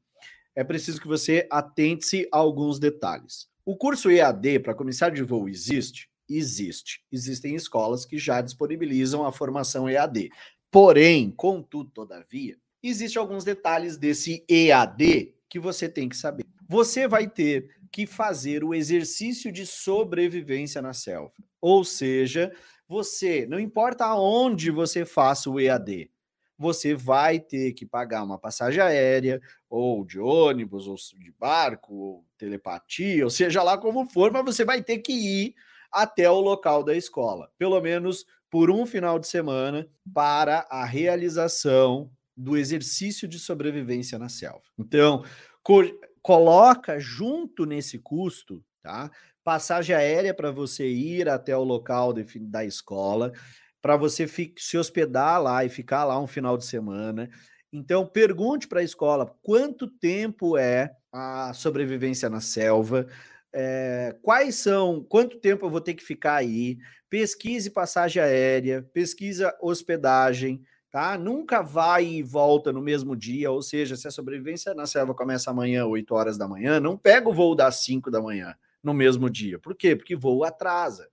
é 0.54 0.64
preciso 0.64 1.00
que 1.00 1.06
você 1.06 1.46
atente-se 1.50 2.28
a 2.32 2.38
alguns 2.38 2.78
detalhes. 2.78 3.48
O 3.64 3.76
curso 3.76 4.10
EAD 4.10 4.60
para 4.60 4.74
comissário 4.74 5.14
de 5.14 5.22
voo 5.22 5.48
existe? 5.48 6.08
Existe. 6.28 7.02
Existem 7.10 7.54
escolas 7.54 8.04
que 8.04 8.18
já 8.18 8.40
disponibilizam 8.40 9.24
a 9.24 9.32
formação 9.32 9.88
EAD. 9.88 10.30
Porém, 10.70 11.30
contudo, 11.30 11.90
todavia, 11.90 12.56
existem 12.82 13.20
alguns 13.20 13.44
detalhes 13.44 13.96
desse 13.96 14.44
EAD 14.48 15.34
que 15.48 15.58
você 15.58 15.88
tem 15.88 16.08
que 16.08 16.16
saber. 16.16 16.44
Você 16.68 17.06
vai 17.06 17.28
ter 17.28 17.70
que 17.92 18.06
fazer 18.06 18.64
o 18.64 18.74
exercício 18.74 19.52
de 19.52 19.64
sobrevivência 19.64 20.82
na 20.82 20.92
selva. 20.92 21.32
Ou 21.60 21.84
seja, 21.84 22.52
você, 22.88 23.46
não 23.46 23.58
importa 23.58 24.04
aonde 24.04 24.70
você 24.70 25.04
faça 25.04 25.48
o 25.48 25.60
EAD, 25.60 26.10
você 26.58 26.94
vai 26.94 27.38
ter 27.38 27.72
que 27.72 27.84
pagar 27.84 28.22
uma 28.22 28.38
passagem 28.38 28.80
aérea, 28.80 29.40
ou 29.68 30.04
de 30.04 30.18
ônibus, 30.18 30.86
ou 30.86 30.96
de 30.96 31.32
barco, 31.38 31.94
ou 31.94 32.24
telepatia, 32.38 33.24
ou 33.24 33.30
seja 33.30 33.62
lá 33.62 33.76
como 33.76 34.08
for, 34.08 34.32
mas 34.32 34.44
você 34.44 34.64
vai 34.64 34.82
ter 34.82 34.98
que 34.98 35.12
ir 35.12 35.54
até 35.96 36.30
o 36.30 36.40
local 36.40 36.84
da 36.84 36.94
escola, 36.94 37.50
pelo 37.56 37.80
menos 37.80 38.26
por 38.50 38.70
um 38.70 38.84
final 38.84 39.18
de 39.18 39.26
semana, 39.26 39.88
para 40.12 40.66
a 40.70 40.84
realização 40.84 42.10
do 42.36 42.54
exercício 42.54 43.26
de 43.26 43.38
sobrevivência 43.38 44.18
na 44.18 44.28
selva. 44.28 44.62
Então, 44.78 45.24
co 45.62 45.82
coloca 46.20 46.98
junto 46.98 47.64
nesse 47.64 47.98
custo, 48.00 48.62
tá? 48.82 49.10
Passagem 49.44 49.94
aérea 49.94 50.34
para 50.34 50.50
você 50.50 50.88
ir 50.88 51.28
até 51.28 51.56
o 51.56 51.62
local 51.62 52.12
de, 52.12 52.24
da 52.40 52.64
escola, 52.64 53.32
para 53.80 53.96
você 53.96 54.28
se 54.58 54.76
hospedar 54.76 55.40
lá 55.40 55.64
e 55.64 55.68
ficar 55.68 56.04
lá 56.04 56.20
um 56.20 56.26
final 56.26 56.58
de 56.58 56.64
semana. 56.64 57.30
Então, 57.72 58.04
pergunte 58.04 58.66
para 58.66 58.80
a 58.80 58.84
escola 58.84 59.34
quanto 59.40 59.86
tempo 59.86 60.58
é 60.58 60.90
a 61.12 61.52
sobrevivência 61.54 62.28
na 62.28 62.40
selva, 62.40 63.06
é, 63.58 64.14
quais 64.20 64.56
são, 64.56 65.02
quanto 65.02 65.38
tempo 65.38 65.64
eu 65.64 65.70
vou 65.70 65.80
ter 65.80 65.94
que 65.94 66.04
ficar 66.04 66.34
aí, 66.34 66.76
pesquise 67.08 67.70
passagem 67.70 68.22
aérea, 68.22 68.86
pesquisa 68.92 69.56
hospedagem, 69.62 70.62
tá? 70.90 71.16
Nunca 71.16 71.62
vai 71.62 72.04
e 72.04 72.22
volta 72.22 72.70
no 72.70 72.82
mesmo 72.82 73.16
dia, 73.16 73.50
ou 73.50 73.62
seja, 73.62 73.96
se 73.96 74.06
a 74.06 74.10
sobrevivência 74.10 74.74
na 74.74 74.86
selva 74.86 75.14
começa 75.14 75.50
amanhã, 75.50 75.86
8 75.86 76.14
horas 76.14 76.36
da 76.36 76.46
manhã, 76.46 76.78
não 76.78 76.98
pega 76.98 77.30
o 77.30 77.32
voo 77.32 77.54
das 77.54 77.76
5 77.76 78.10
da 78.10 78.20
manhã 78.20 78.54
no 78.82 78.92
mesmo 78.92 79.30
dia. 79.30 79.58
Por 79.58 79.74
quê? 79.74 79.96
Porque 79.96 80.14
voo 80.14 80.44
atrasa. 80.44 81.08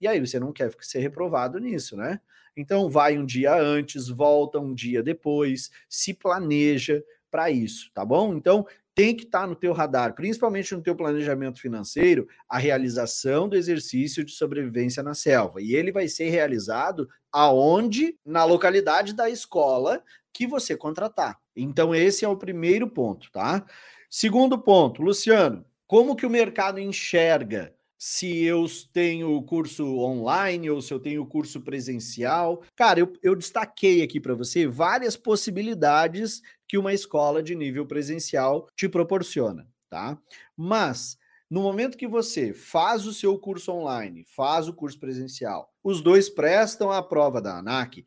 E 0.00 0.06
aí 0.06 0.20
você 0.24 0.38
não 0.38 0.52
quer 0.52 0.72
ser 0.80 1.00
reprovado 1.00 1.58
nisso, 1.58 1.96
né? 1.96 2.20
Então 2.56 2.88
vai 2.88 3.18
um 3.18 3.26
dia 3.26 3.60
antes, 3.60 4.06
volta 4.08 4.60
um 4.60 4.72
dia 4.72 5.02
depois, 5.02 5.68
se 5.88 6.14
planeja 6.14 7.02
para 7.28 7.50
isso, 7.50 7.90
tá 7.92 8.04
bom? 8.04 8.36
Então 8.36 8.64
tem 8.98 9.14
que 9.14 9.22
estar 9.22 9.42
tá 9.42 9.46
no 9.46 9.54
teu 9.54 9.72
radar, 9.72 10.12
principalmente 10.12 10.74
no 10.74 10.82
teu 10.82 10.96
planejamento 10.96 11.60
financeiro, 11.60 12.26
a 12.48 12.58
realização 12.58 13.48
do 13.48 13.56
exercício 13.56 14.24
de 14.24 14.32
sobrevivência 14.32 15.04
na 15.04 15.14
selva. 15.14 15.62
E 15.62 15.76
ele 15.76 15.92
vai 15.92 16.08
ser 16.08 16.30
realizado 16.30 17.08
aonde? 17.30 18.18
Na 18.26 18.44
localidade 18.44 19.12
da 19.12 19.30
escola 19.30 20.02
que 20.32 20.48
você 20.48 20.76
contratar. 20.76 21.38
Então 21.54 21.94
esse 21.94 22.24
é 22.24 22.28
o 22.28 22.36
primeiro 22.36 22.90
ponto, 22.90 23.30
tá? 23.30 23.64
Segundo 24.10 24.58
ponto, 24.58 25.00
Luciano, 25.00 25.64
como 25.86 26.16
que 26.16 26.26
o 26.26 26.30
mercado 26.30 26.80
enxerga 26.80 27.72
se 27.98 28.44
eu 28.44 28.64
tenho 28.92 29.34
o 29.34 29.42
curso 29.42 29.84
online 29.98 30.70
ou 30.70 30.80
se 30.80 30.94
eu 30.94 31.00
tenho 31.00 31.22
o 31.22 31.26
curso 31.26 31.60
presencial. 31.60 32.62
Cara, 32.76 33.00
eu, 33.00 33.12
eu 33.20 33.34
destaquei 33.34 34.02
aqui 34.02 34.20
para 34.20 34.34
você 34.34 34.68
várias 34.68 35.16
possibilidades 35.16 36.40
que 36.68 36.78
uma 36.78 36.94
escola 36.94 37.42
de 37.42 37.56
nível 37.56 37.84
presencial 37.84 38.68
te 38.76 38.88
proporciona, 38.88 39.66
tá? 39.90 40.16
Mas 40.56 41.18
no 41.50 41.62
momento 41.62 41.98
que 41.98 42.06
você 42.06 42.52
faz 42.52 43.04
o 43.04 43.12
seu 43.12 43.36
curso 43.36 43.72
online, 43.72 44.24
faz 44.28 44.68
o 44.68 44.72
curso 44.72 45.00
presencial, 45.00 45.72
os 45.82 46.00
dois 46.00 46.28
prestam 46.28 46.92
a 46.92 47.02
prova 47.02 47.40
da 47.40 47.58
ANAC. 47.58 48.04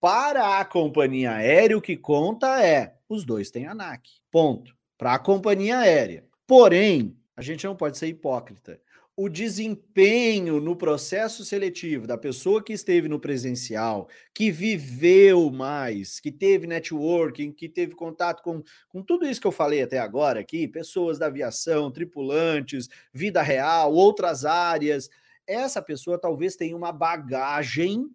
Para 0.00 0.58
a 0.58 0.64
companhia 0.64 1.32
aérea, 1.32 1.78
o 1.78 1.82
que 1.82 1.96
conta 1.96 2.62
é 2.62 2.96
os 3.08 3.24
dois 3.24 3.50
têm 3.50 3.66
ANAC. 3.66 4.08
Ponto. 4.30 4.74
Para 4.98 5.14
a 5.14 5.18
companhia 5.18 5.78
aérea. 5.78 6.26
Porém, 6.46 7.16
a 7.36 7.42
gente 7.42 7.66
não 7.66 7.76
pode 7.76 7.96
ser 7.96 8.06
hipócrita 8.08 8.80
o 9.16 9.28
desempenho 9.28 10.60
no 10.60 10.74
processo 10.74 11.44
seletivo 11.44 12.06
da 12.06 12.16
pessoa 12.16 12.62
que 12.62 12.72
esteve 12.72 13.08
no 13.08 13.20
presencial, 13.20 14.08
que 14.34 14.50
viveu 14.50 15.50
mais, 15.50 16.18
que 16.18 16.32
teve 16.32 16.66
networking, 16.66 17.52
que 17.52 17.68
teve 17.68 17.94
contato 17.94 18.42
com, 18.42 18.62
com 18.88 19.02
tudo 19.02 19.26
isso 19.26 19.40
que 19.40 19.46
eu 19.46 19.52
falei 19.52 19.82
até 19.82 19.98
agora 19.98 20.40
aqui, 20.40 20.66
pessoas 20.66 21.18
da 21.18 21.26
aviação, 21.26 21.90
tripulantes, 21.90 22.88
vida 23.12 23.42
real, 23.42 23.92
outras 23.92 24.44
áreas, 24.44 25.10
essa 25.46 25.82
pessoa 25.82 26.18
talvez 26.18 26.56
tenha 26.56 26.76
uma 26.76 26.92
bagagem 26.92 28.08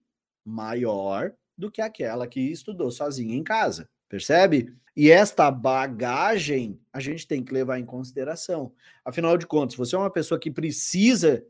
maior 0.44 1.34
do 1.58 1.72
que 1.72 1.82
aquela 1.82 2.28
que 2.28 2.40
estudou 2.40 2.92
sozinha 2.92 3.36
em 3.36 3.44
casa, 3.44 3.90
percebe? 4.16 4.74
E 4.96 5.12
esta 5.12 5.52
bagagem 5.52 6.80
a 6.94 7.02
gente 7.02 7.28
tem 7.28 7.44
que 7.44 7.54
levar 7.54 7.78
em 7.78 7.86
consideração. 7.86 8.72
Afinal 9.04 9.38
de 9.38 9.46
contas, 9.46 9.76
você 9.76 9.94
é 9.94 10.00
uma 10.00 10.10
pessoa 10.10 10.40
que 10.40 10.50
precisa 10.50 11.46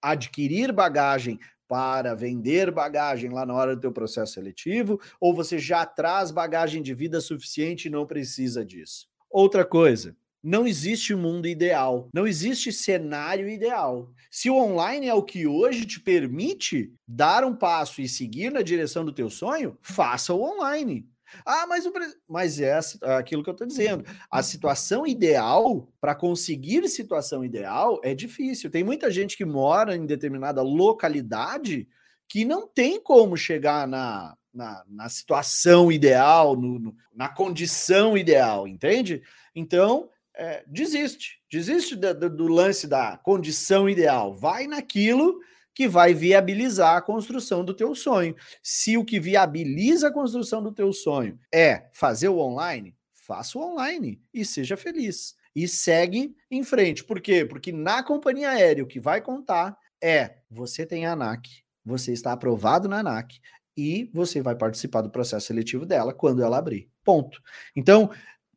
adquirir 0.00 0.72
bagagem 0.72 1.38
para 1.68 2.14
vender 2.14 2.70
bagagem 2.70 3.30
lá 3.30 3.44
na 3.44 3.54
hora 3.54 3.76
do 3.76 3.82
teu 3.82 3.92
processo 3.92 4.32
seletivo, 4.32 4.98
ou 5.20 5.34
você 5.34 5.58
já 5.58 5.84
traz 5.84 6.30
bagagem 6.30 6.82
de 6.82 6.94
vida 6.94 7.20
suficiente 7.20 7.86
e 7.86 7.90
não 7.90 8.06
precisa 8.06 8.64
disso. 8.64 9.06
Outra 9.30 9.64
coisa, 9.64 10.16
não 10.42 10.66
existe 10.66 11.14
mundo 11.14 11.46
ideal, 11.46 12.08
não 12.14 12.26
existe 12.26 12.72
cenário 12.72 13.46
ideal. 13.46 14.10
Se 14.30 14.48
o 14.48 14.56
online 14.56 15.06
é 15.06 15.14
o 15.14 15.22
que 15.22 15.46
hoje 15.46 15.84
te 15.84 16.00
permite 16.00 16.92
dar 17.06 17.44
um 17.44 17.54
passo 17.54 18.00
e 18.00 18.08
seguir 18.08 18.50
na 18.50 18.62
direção 18.62 19.04
do 19.04 19.12
teu 19.12 19.28
sonho, 19.28 19.76
faça 19.82 20.32
o 20.32 20.42
online. 20.42 21.06
Ah, 21.44 21.66
mas, 21.66 21.86
o, 21.86 21.92
mas 22.28 22.60
é 22.60 22.78
aquilo 23.16 23.42
que 23.42 23.50
eu 23.50 23.52
estou 23.52 23.66
dizendo. 23.66 24.04
A 24.30 24.42
situação 24.42 25.06
ideal, 25.06 25.88
para 26.00 26.14
conseguir 26.14 26.88
situação 26.88 27.44
ideal, 27.44 28.00
é 28.02 28.14
difícil. 28.14 28.70
Tem 28.70 28.84
muita 28.84 29.10
gente 29.10 29.36
que 29.36 29.44
mora 29.44 29.96
em 29.96 30.06
determinada 30.06 30.62
localidade 30.62 31.88
que 32.28 32.44
não 32.44 32.66
tem 32.66 33.00
como 33.00 33.36
chegar 33.36 33.88
na, 33.88 34.36
na, 34.54 34.84
na 34.86 35.08
situação 35.08 35.90
ideal, 35.90 36.56
no, 36.56 36.78
no, 36.78 36.96
na 37.12 37.28
condição 37.28 38.16
ideal, 38.16 38.68
entende? 38.68 39.22
Então, 39.54 40.08
é, 40.34 40.62
desiste. 40.66 41.40
Desiste 41.50 41.96
do, 41.96 42.14
do, 42.14 42.30
do 42.30 42.46
lance 42.46 42.86
da 42.86 43.16
condição 43.18 43.88
ideal. 43.88 44.32
Vai 44.32 44.66
naquilo 44.66 45.40
que 45.74 45.88
vai 45.88 46.14
viabilizar 46.14 46.96
a 46.96 47.02
construção 47.02 47.64
do 47.64 47.74
teu 47.74 47.94
sonho. 47.94 48.34
Se 48.62 48.96
o 48.96 49.04
que 49.04 49.20
viabiliza 49.20 50.08
a 50.08 50.12
construção 50.12 50.62
do 50.62 50.72
teu 50.72 50.92
sonho 50.92 51.38
é 51.52 51.88
fazer 51.92 52.28
o 52.28 52.38
online, 52.38 52.96
faça 53.12 53.58
o 53.58 53.62
online 53.62 54.20
e 54.32 54.44
seja 54.44 54.76
feliz. 54.76 55.34
E 55.54 55.66
segue 55.66 56.34
em 56.50 56.62
frente. 56.62 57.04
Por 57.04 57.20
quê? 57.20 57.44
Porque 57.44 57.72
na 57.72 58.02
companhia 58.02 58.50
aérea 58.50 58.84
o 58.84 58.86
que 58.86 59.00
vai 59.00 59.20
contar 59.20 59.76
é 60.02 60.36
você 60.50 60.86
tem 60.86 61.06
a 61.06 61.12
ANAC, 61.12 61.48
você 61.84 62.12
está 62.12 62.32
aprovado 62.32 62.88
na 62.88 63.00
ANAC 63.00 63.40
e 63.76 64.10
você 64.12 64.42
vai 64.42 64.54
participar 64.54 65.00
do 65.00 65.10
processo 65.10 65.46
seletivo 65.46 65.86
dela 65.86 66.12
quando 66.12 66.42
ela 66.42 66.58
abrir. 66.58 66.90
Ponto. 67.04 67.40
Então, 67.74 68.10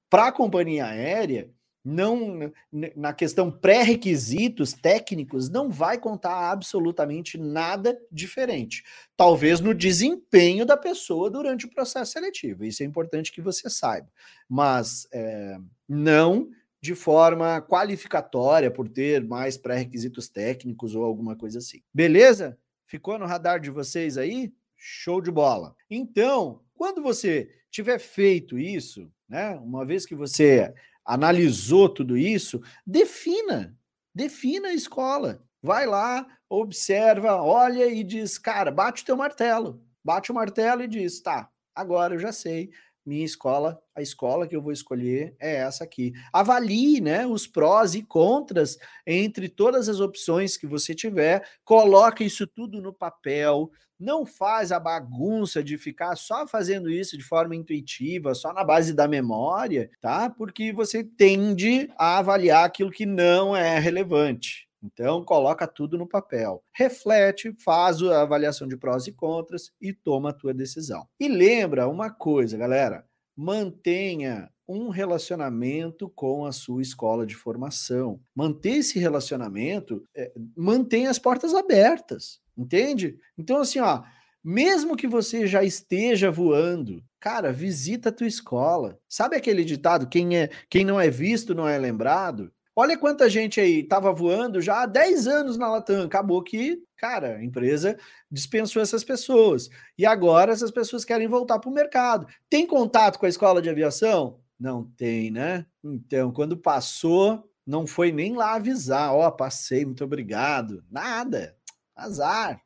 para 0.09 0.27
a 0.27 0.31
companhia 0.31 0.85
aérea, 0.85 1.49
não 1.83 2.51
na 2.95 3.11
questão 3.11 3.51
pré-requisitos 3.51 4.71
técnicos 4.73 5.49
não 5.49 5.69
vai 5.69 5.97
contar 5.97 6.49
absolutamente 6.51 7.37
nada 7.37 7.99
diferente. 8.11 8.83
Talvez 9.17 9.59
no 9.59 9.73
desempenho 9.73 10.65
da 10.65 10.77
pessoa 10.77 11.29
durante 11.29 11.65
o 11.65 11.69
processo 11.69 12.13
seletivo. 12.13 12.63
Isso 12.63 12.83
é 12.83 12.85
importante 12.85 13.31
que 13.31 13.41
você 13.41 13.69
saiba, 13.69 14.07
mas 14.47 15.07
é, 15.11 15.57
não 15.87 16.49
de 16.81 16.95
forma 16.95 17.61
qualificatória 17.61 18.69
por 18.71 18.87
ter 18.89 19.23
mais 19.23 19.57
pré-requisitos 19.57 20.29
técnicos 20.29 20.95
ou 20.95 21.03
alguma 21.03 21.35
coisa 21.35 21.59
assim. 21.59 21.81
Beleza? 21.93 22.57
Ficou 22.85 23.17
no 23.17 23.25
radar 23.25 23.59
de 23.59 23.71
vocês 23.71 24.17
aí? 24.17 24.53
Show 24.75 25.21
de 25.21 25.31
bola. 25.31 25.75
Então, 25.89 26.61
Quando 26.75 27.01
você 27.01 27.49
tiver 27.71 27.97
feito 27.99 28.57
isso, 28.59 29.09
né, 29.29 29.51
uma 29.63 29.85
vez 29.85 30.05
que 30.05 30.13
você 30.13 30.73
analisou 31.05 31.89
tudo 31.89 32.17
isso, 32.17 32.61
defina, 32.85 33.77
defina 34.13 34.69
a 34.69 34.73
escola. 34.73 35.43
Vai 35.61 35.85
lá, 35.85 36.27
observa, 36.49 37.41
olha 37.41 37.85
e 37.87 38.03
diz, 38.03 38.37
cara, 38.37 38.71
bate 38.71 39.03
o 39.03 39.05
teu 39.05 39.15
martelo. 39.15 39.81
Bate 40.03 40.31
o 40.31 40.35
martelo 40.35 40.83
e 40.83 40.87
diz, 40.87 41.21
tá, 41.21 41.49
agora 41.73 42.15
eu 42.15 42.19
já 42.19 42.31
sei, 42.31 42.71
minha 43.05 43.25
escola, 43.25 43.81
a 43.95 44.01
escola 44.01 44.47
que 44.47 44.55
eu 44.55 44.61
vou 44.61 44.71
escolher 44.71 45.35
é 45.39 45.55
essa 45.57 45.83
aqui. 45.83 46.13
Avalie, 46.31 47.01
né, 47.01 47.27
os 47.27 47.45
prós 47.45 47.95
e 47.95 48.01
contras 48.01 48.77
entre 49.05 49.49
todas 49.49 49.89
as 49.89 49.99
opções 49.99 50.57
que 50.57 50.65
você 50.65 50.95
tiver, 50.95 51.47
coloque 51.63 52.23
isso 52.23 52.47
tudo 52.47 52.81
no 52.81 52.93
papel, 52.93 53.69
não 53.99 54.25
faz 54.25 54.71
a 54.71 54.79
bagunça 54.79 55.63
de 55.63 55.77
ficar 55.77 56.15
só 56.15 56.47
fazendo 56.47 56.89
isso 56.89 57.17
de 57.17 57.23
forma 57.23 57.55
intuitiva, 57.55 58.33
só 58.33 58.53
na 58.53 58.63
base 58.63 58.93
da 58.93 59.07
memória, 59.07 59.89
tá? 60.01 60.29
Porque 60.29 60.73
você 60.73 61.03
tende 61.03 61.89
a 61.97 62.17
avaliar 62.17 62.65
aquilo 62.65 62.91
que 62.91 63.05
não 63.05 63.55
é 63.55 63.79
relevante. 63.79 64.67
Então, 64.83 65.23
coloca 65.23 65.65
tudo 65.65 65.97
no 65.97 66.07
papel. 66.07 66.61
Reflete, 66.73 67.55
faz 67.63 68.01
a 68.03 68.21
avaliação 68.21 68.67
de 68.67 68.75
prós 68.75 69.07
e 69.07 69.13
contras 69.13 69.71
e 69.79 69.93
toma 69.93 70.31
a 70.31 70.33
tua 70.33 70.53
decisão. 70.53 71.07
E 71.19 71.27
lembra 71.27 71.87
uma 71.87 72.09
coisa, 72.09 72.57
galera, 72.57 73.05
mantenha 73.35 74.49
um 74.67 74.89
relacionamento 74.89 76.09
com 76.09 76.45
a 76.45 76.51
sua 76.51 76.81
escola 76.81 77.25
de 77.25 77.35
formação. 77.35 78.19
Manter 78.35 78.77
esse 78.77 78.99
relacionamento, 78.99 80.03
é, 80.15 80.31
mantenha 80.55 81.09
as 81.09 81.19
portas 81.19 81.53
abertas, 81.53 82.39
entende? 82.57 83.17
Então, 83.37 83.61
assim, 83.61 83.79
ó, 83.79 84.03
mesmo 84.43 84.95
que 84.95 85.07
você 85.07 85.47
já 85.47 85.63
esteja 85.63 86.29
voando, 86.29 87.03
cara, 87.19 87.53
visita 87.53 88.09
a 88.09 88.11
tua 88.11 88.27
escola. 88.27 88.99
Sabe 89.07 89.35
aquele 89.35 89.63
ditado, 89.63 90.07
quem, 90.07 90.37
é, 90.37 90.49
quem 90.69 90.83
não 90.83 90.99
é 90.99 91.09
visto 91.09 91.55
não 91.55 91.67
é 91.67 91.77
lembrado? 91.77 92.51
Olha 92.75 92.97
quanta 92.97 93.29
gente 93.29 93.61
aí 93.61 93.81
estava 93.81 94.11
voando 94.11 94.59
já 94.59 94.81
há 94.81 94.85
10 94.87 95.27
anos 95.27 95.57
na 95.57 95.69
Latam. 95.69 96.05
Acabou 96.05 96.41
que, 96.41 96.81
cara, 96.97 97.37
a 97.37 97.43
empresa 97.43 97.97
dispensou 98.31 98.81
essas 98.81 99.03
pessoas. 99.03 99.69
E 99.97 100.05
agora 100.05 100.51
essas 100.51 100.71
pessoas 100.71 101.05
querem 101.05 101.27
voltar 101.27 101.59
para 101.59 101.69
o 101.69 101.73
mercado. 101.73 102.27
Tem 102.49 102.65
contato 102.65 103.19
com 103.19 103.27
a 103.27 103.29
escola 103.29 103.61
de 103.61 103.69
aviação? 103.69 104.39
Não 104.59 104.83
tem, 104.97 105.29
né? 105.29 105.65
Então, 105.83 106.31
quando 106.31 106.57
passou, 106.57 107.47
não 107.65 107.85
foi 107.85 108.11
nem 108.11 108.35
lá 108.35 108.55
avisar. 108.55 109.13
Ó, 109.13 109.27
oh, 109.27 109.31
passei, 109.31 109.85
muito 109.85 110.03
obrigado. 110.03 110.83
Nada. 110.89 111.55
Azar. 111.95 112.59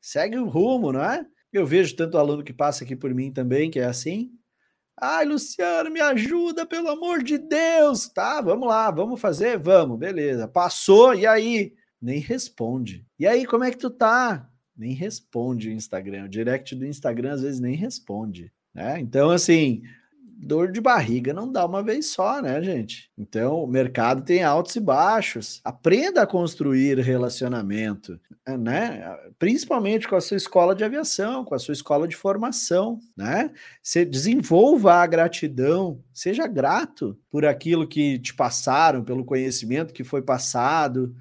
Segue 0.00 0.38
o 0.38 0.46
rumo, 0.46 0.92
não 0.92 1.02
é? 1.02 1.26
Eu 1.52 1.66
vejo 1.66 1.96
tanto 1.96 2.16
aluno 2.16 2.44
que 2.44 2.52
passa 2.52 2.84
aqui 2.84 2.94
por 2.94 3.12
mim 3.12 3.32
também, 3.32 3.70
que 3.70 3.80
é 3.80 3.84
assim. 3.84 4.37
Ai, 5.00 5.24
Luciano, 5.24 5.90
me 5.90 6.00
ajuda, 6.00 6.66
pelo 6.66 6.88
amor 6.88 7.22
de 7.22 7.38
Deus. 7.38 8.08
Tá, 8.08 8.40
vamos 8.40 8.66
lá, 8.66 8.90
vamos 8.90 9.20
fazer? 9.20 9.56
Vamos, 9.56 9.98
beleza. 9.98 10.48
Passou, 10.48 11.14
e 11.14 11.26
aí? 11.26 11.74
Nem 12.00 12.18
responde. 12.18 13.06
E 13.18 13.26
aí, 13.26 13.46
como 13.46 13.64
é 13.64 13.70
que 13.70 13.78
tu 13.78 13.90
tá? 13.90 14.50
Nem 14.76 14.92
responde 14.92 15.68
o 15.68 15.72
Instagram. 15.72 16.24
O 16.24 16.28
direct 16.28 16.74
do 16.74 16.86
Instagram 16.86 17.32
às 17.32 17.42
vezes 17.42 17.60
nem 17.60 17.76
responde. 17.76 18.52
Né? 18.74 19.00
Então, 19.00 19.30
assim, 19.30 19.82
dor 20.40 20.70
de 20.70 20.80
barriga 20.80 21.34
não 21.34 21.50
dá 21.50 21.66
uma 21.66 21.82
vez 21.82 22.06
só, 22.06 22.40
né, 22.40 22.62
gente? 22.62 23.10
Então, 23.18 23.64
o 23.64 23.66
mercado 23.66 24.22
tem 24.22 24.44
altos 24.44 24.76
e 24.76 24.80
baixos. 24.80 25.60
Aprenda 25.64 26.22
a 26.22 26.26
construir 26.26 26.98
relacionamento, 27.00 28.20
né? 28.46 29.02
Principalmente 29.38 30.06
com 30.06 30.14
a 30.14 30.20
sua 30.20 30.36
escola 30.36 30.74
de 30.74 30.84
aviação, 30.84 31.44
com 31.44 31.54
a 31.54 31.58
sua 31.58 31.72
escola 31.72 32.06
de 32.06 32.14
formação, 32.14 33.00
né? 33.16 33.50
Você 33.82 34.04
desenvolva 34.04 34.94
a 34.94 35.06
gratidão, 35.06 36.00
seja 36.14 36.46
grato 36.46 37.18
por 37.28 37.44
aquilo 37.44 37.88
que 37.88 38.18
te 38.20 38.32
passaram, 38.32 39.02
pelo 39.02 39.24
conhecimento 39.24 39.92
que 39.92 40.04
foi 40.04 40.22
passado. 40.22 41.14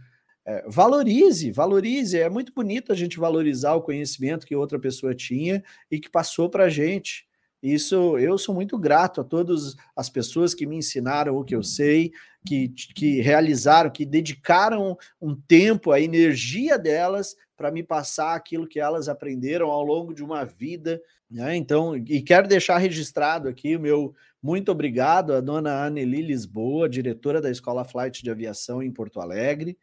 É, 0.45 0.63
valorize, 0.67 1.51
valorize. 1.51 2.19
É 2.19 2.29
muito 2.29 2.53
bonito 2.53 2.91
a 2.91 2.95
gente 2.95 3.17
valorizar 3.17 3.73
o 3.73 3.81
conhecimento 3.81 4.45
que 4.45 4.55
outra 4.55 4.77
pessoa 4.77 5.15
tinha 5.15 5.63
e 5.89 5.99
que 5.99 6.09
passou 6.09 6.49
para 6.49 6.65
a 6.65 6.69
gente. 6.69 7.27
Isso 7.61 8.17
eu 8.17 8.37
sou 8.37 8.53
muito 8.53 8.77
grato 8.77 9.21
a 9.21 9.23
todas 9.23 9.75
as 9.95 10.09
pessoas 10.09 10.53
que 10.53 10.65
me 10.65 10.77
ensinaram 10.77 11.35
o 11.35 11.43
que 11.43 11.55
eu 11.55 11.63
sei, 11.63 12.11
que, 12.45 12.69
que 12.69 13.19
realizaram, 13.21 13.89
que 13.89 14.05
dedicaram 14.05 14.97
um 15.19 15.35
tempo, 15.35 15.91
a 15.91 15.99
energia 15.99 16.77
delas 16.77 17.35
para 17.55 17.71
me 17.71 17.81
passar 17.81 18.35
aquilo 18.35 18.67
que 18.67 18.79
elas 18.79 19.09
aprenderam 19.09 19.69
ao 19.71 19.83
longo 19.83 20.13
de 20.13 20.23
uma 20.23 20.45
vida. 20.45 21.01
Né? 21.29 21.55
Então, 21.55 21.97
e 21.97 22.21
quero 22.21 22.47
deixar 22.47 22.77
registrado 22.77 23.49
aqui 23.49 23.75
o 23.75 23.79
meu 23.79 24.13
muito 24.41 24.71
obrigado 24.71 25.33
à 25.33 25.41
dona 25.41 25.83
Anneli 25.83 26.21
Lisboa, 26.21 26.87
diretora 26.87 27.41
da 27.41 27.49
Escola 27.49 27.83
Flight 27.83 28.23
de 28.23 28.29
Aviação 28.29 28.83
em 28.83 28.91
Porto 28.91 29.19
Alegre. 29.19 29.77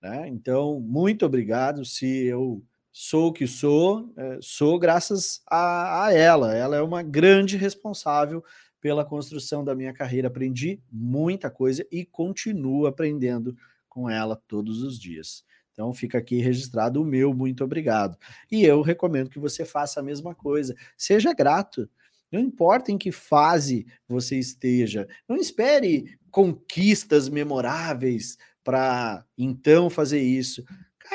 Né? 0.00 0.28
Então, 0.28 0.80
muito 0.80 1.26
obrigado. 1.26 1.84
Se 1.84 2.24
eu 2.26 2.62
sou 3.00 3.28
o 3.28 3.32
que 3.32 3.46
sou, 3.46 4.12
é, 4.16 4.38
sou 4.42 4.76
graças 4.76 5.40
a, 5.48 6.06
a, 6.06 6.12
ela. 6.12 6.52
Ela 6.52 6.78
é 6.78 6.82
uma 6.82 7.00
grande 7.00 7.56
responsável 7.56 8.42
pela 8.80 9.04
construção 9.04 9.62
da 9.62 9.72
minha 9.72 9.92
carreira. 9.92 10.26
Aprendi 10.26 10.82
muita 10.90 11.48
coisa 11.48 11.86
e 11.92 12.04
continuo 12.04 12.88
aprendendo 12.88 13.56
com 13.88 14.10
ela 14.10 14.34
todos 14.48 14.82
os 14.82 14.98
dias. 14.98 15.44
Então 15.70 15.94
fica 15.94 16.18
aqui 16.18 16.40
registrado 16.40 17.00
o 17.00 17.04
meu 17.04 17.32
muito 17.32 17.62
obrigado. 17.62 18.18
E 18.50 18.64
eu 18.64 18.82
recomendo 18.82 19.30
que 19.30 19.38
você 19.38 19.64
faça 19.64 20.00
a 20.00 20.02
mesma 20.02 20.34
coisa. 20.34 20.74
Seja 20.96 21.32
grato. 21.32 21.88
Não 22.32 22.40
importa 22.40 22.90
em 22.90 22.98
que 22.98 23.12
fase 23.12 23.86
você 24.08 24.36
esteja, 24.36 25.08
não 25.28 25.36
espere 25.36 26.18
conquistas 26.32 27.28
memoráveis 27.28 28.36
para 28.64 29.24
então 29.38 29.88
fazer 29.88 30.20
isso. 30.20 30.64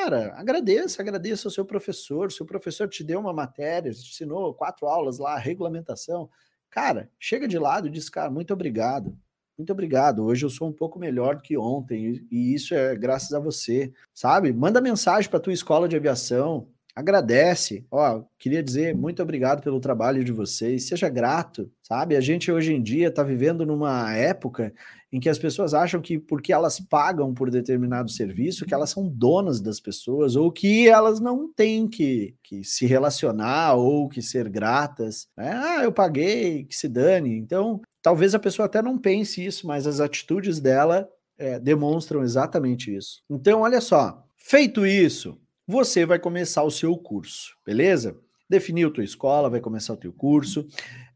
Cara, 0.03 0.33
agradeça, 0.35 1.01
agradeça 1.01 1.47
ao 1.47 1.51
seu 1.51 1.63
professor. 1.63 2.29
Se 2.29 2.43
o 2.43 2.45
professor 2.45 2.89
te 2.89 3.05
deu 3.05 3.21
uma 3.21 3.31
matéria, 3.31 3.89
te 3.89 4.09
ensinou 4.11 4.53
quatro 4.53 4.85
aulas 4.85 5.17
lá, 5.17 5.37
regulamentação. 5.37 6.29
Cara, 6.69 7.09
chega 7.17 7.47
de 7.47 7.57
lado 7.57 7.87
e 7.87 7.89
diz, 7.89 8.09
cara, 8.09 8.29
muito 8.29 8.53
obrigado. 8.53 9.17
Muito 9.57 9.71
obrigado. 9.71 10.25
Hoje 10.25 10.45
eu 10.45 10.49
sou 10.49 10.67
um 10.67 10.73
pouco 10.73 10.99
melhor 10.99 11.37
do 11.37 11.41
que 11.41 11.57
ontem 11.57 12.27
e 12.29 12.53
isso 12.53 12.75
é 12.75 12.93
graças 12.97 13.31
a 13.31 13.39
você, 13.39 13.93
sabe? 14.13 14.51
Manda 14.51 14.81
mensagem 14.81 15.29
para 15.29 15.39
tua 15.39 15.53
escola 15.53 15.87
de 15.87 15.95
aviação, 15.95 16.67
agradece. 16.95 17.85
Ó, 17.89 18.23
queria 18.37 18.61
dizer 18.61 18.95
muito 18.95 19.21
obrigado 19.21 19.61
pelo 19.61 19.79
trabalho 19.79 20.23
de 20.23 20.31
vocês. 20.31 20.87
Seja 20.87 21.09
grato, 21.09 21.71
sabe? 21.81 22.15
A 22.15 22.21
gente 22.21 22.51
hoje 22.51 22.73
em 22.73 22.81
dia 22.81 23.07
está 23.07 23.23
vivendo 23.23 23.65
numa 23.65 24.13
época 24.13 24.73
em 25.11 25.19
que 25.19 25.29
as 25.29 25.37
pessoas 25.37 25.73
acham 25.73 26.01
que 26.01 26.17
porque 26.17 26.51
elas 26.51 26.79
pagam 26.79 27.33
por 27.33 27.51
determinado 27.51 28.09
serviço, 28.09 28.65
que 28.65 28.73
elas 28.73 28.89
são 28.89 29.07
donas 29.07 29.61
das 29.61 29.79
pessoas 29.79 30.35
ou 30.35 30.51
que 30.51 30.87
elas 30.87 31.19
não 31.19 31.51
têm 31.53 31.87
que, 31.87 32.35
que 32.43 32.63
se 32.63 32.85
relacionar 32.85 33.75
ou 33.75 34.09
que 34.09 34.21
ser 34.21 34.49
gratas. 34.49 35.27
Né? 35.37 35.51
Ah, 35.53 35.83
eu 35.83 35.91
paguei, 35.91 36.65
que 36.65 36.75
se 36.75 36.87
dane. 36.87 37.37
Então, 37.37 37.81
talvez 38.01 38.33
a 38.33 38.39
pessoa 38.39 38.65
até 38.65 38.81
não 38.81 38.97
pense 38.97 39.45
isso, 39.45 39.67
mas 39.67 39.85
as 39.85 39.99
atitudes 39.99 40.59
dela 40.59 41.07
é, 41.37 41.59
demonstram 41.59 42.23
exatamente 42.23 42.95
isso. 42.95 43.21
Então, 43.29 43.61
olha 43.61 43.81
só. 43.81 44.19
Feito 44.35 44.85
isso, 44.85 45.39
você 45.67 46.05
vai 46.05 46.19
começar 46.19 46.63
o 46.63 46.71
seu 46.71 46.97
curso, 46.97 47.55
beleza? 47.65 48.19
Definiu 48.49 48.91
tua 48.91 49.03
escola, 49.03 49.49
vai 49.49 49.61
começar 49.61 49.93
o 49.93 49.97
teu 49.97 50.11
curso. 50.11 50.67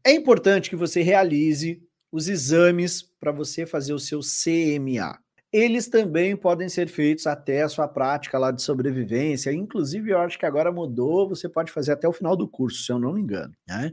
É 0.04 0.12
importante 0.12 0.70
que 0.70 0.76
você 0.76 1.02
realize 1.02 1.82
os 2.10 2.28
exames 2.28 3.02
para 3.02 3.30
você 3.30 3.66
fazer 3.66 3.92
o 3.92 3.98
seu 3.98 4.20
CMA 4.20 5.18
eles 5.50 5.88
também 5.88 6.36
podem 6.36 6.68
ser 6.68 6.88
feitos 6.88 7.26
até 7.26 7.62
a 7.62 7.68
sua 7.68 7.88
prática 7.88 8.38
lá 8.38 8.50
de 8.50 8.60
sobrevivência. 8.60 9.50
Inclusive, 9.50 10.10
eu 10.10 10.18
acho 10.18 10.38
que 10.38 10.44
agora 10.44 10.70
mudou, 10.70 11.26
você 11.26 11.48
pode 11.48 11.72
fazer 11.72 11.92
até 11.92 12.06
o 12.06 12.12
final 12.12 12.36
do 12.36 12.46
curso, 12.46 12.82
se 12.82 12.92
eu 12.92 12.98
não 12.98 13.14
me 13.14 13.22
engano. 13.22 13.54
Né? 13.66 13.90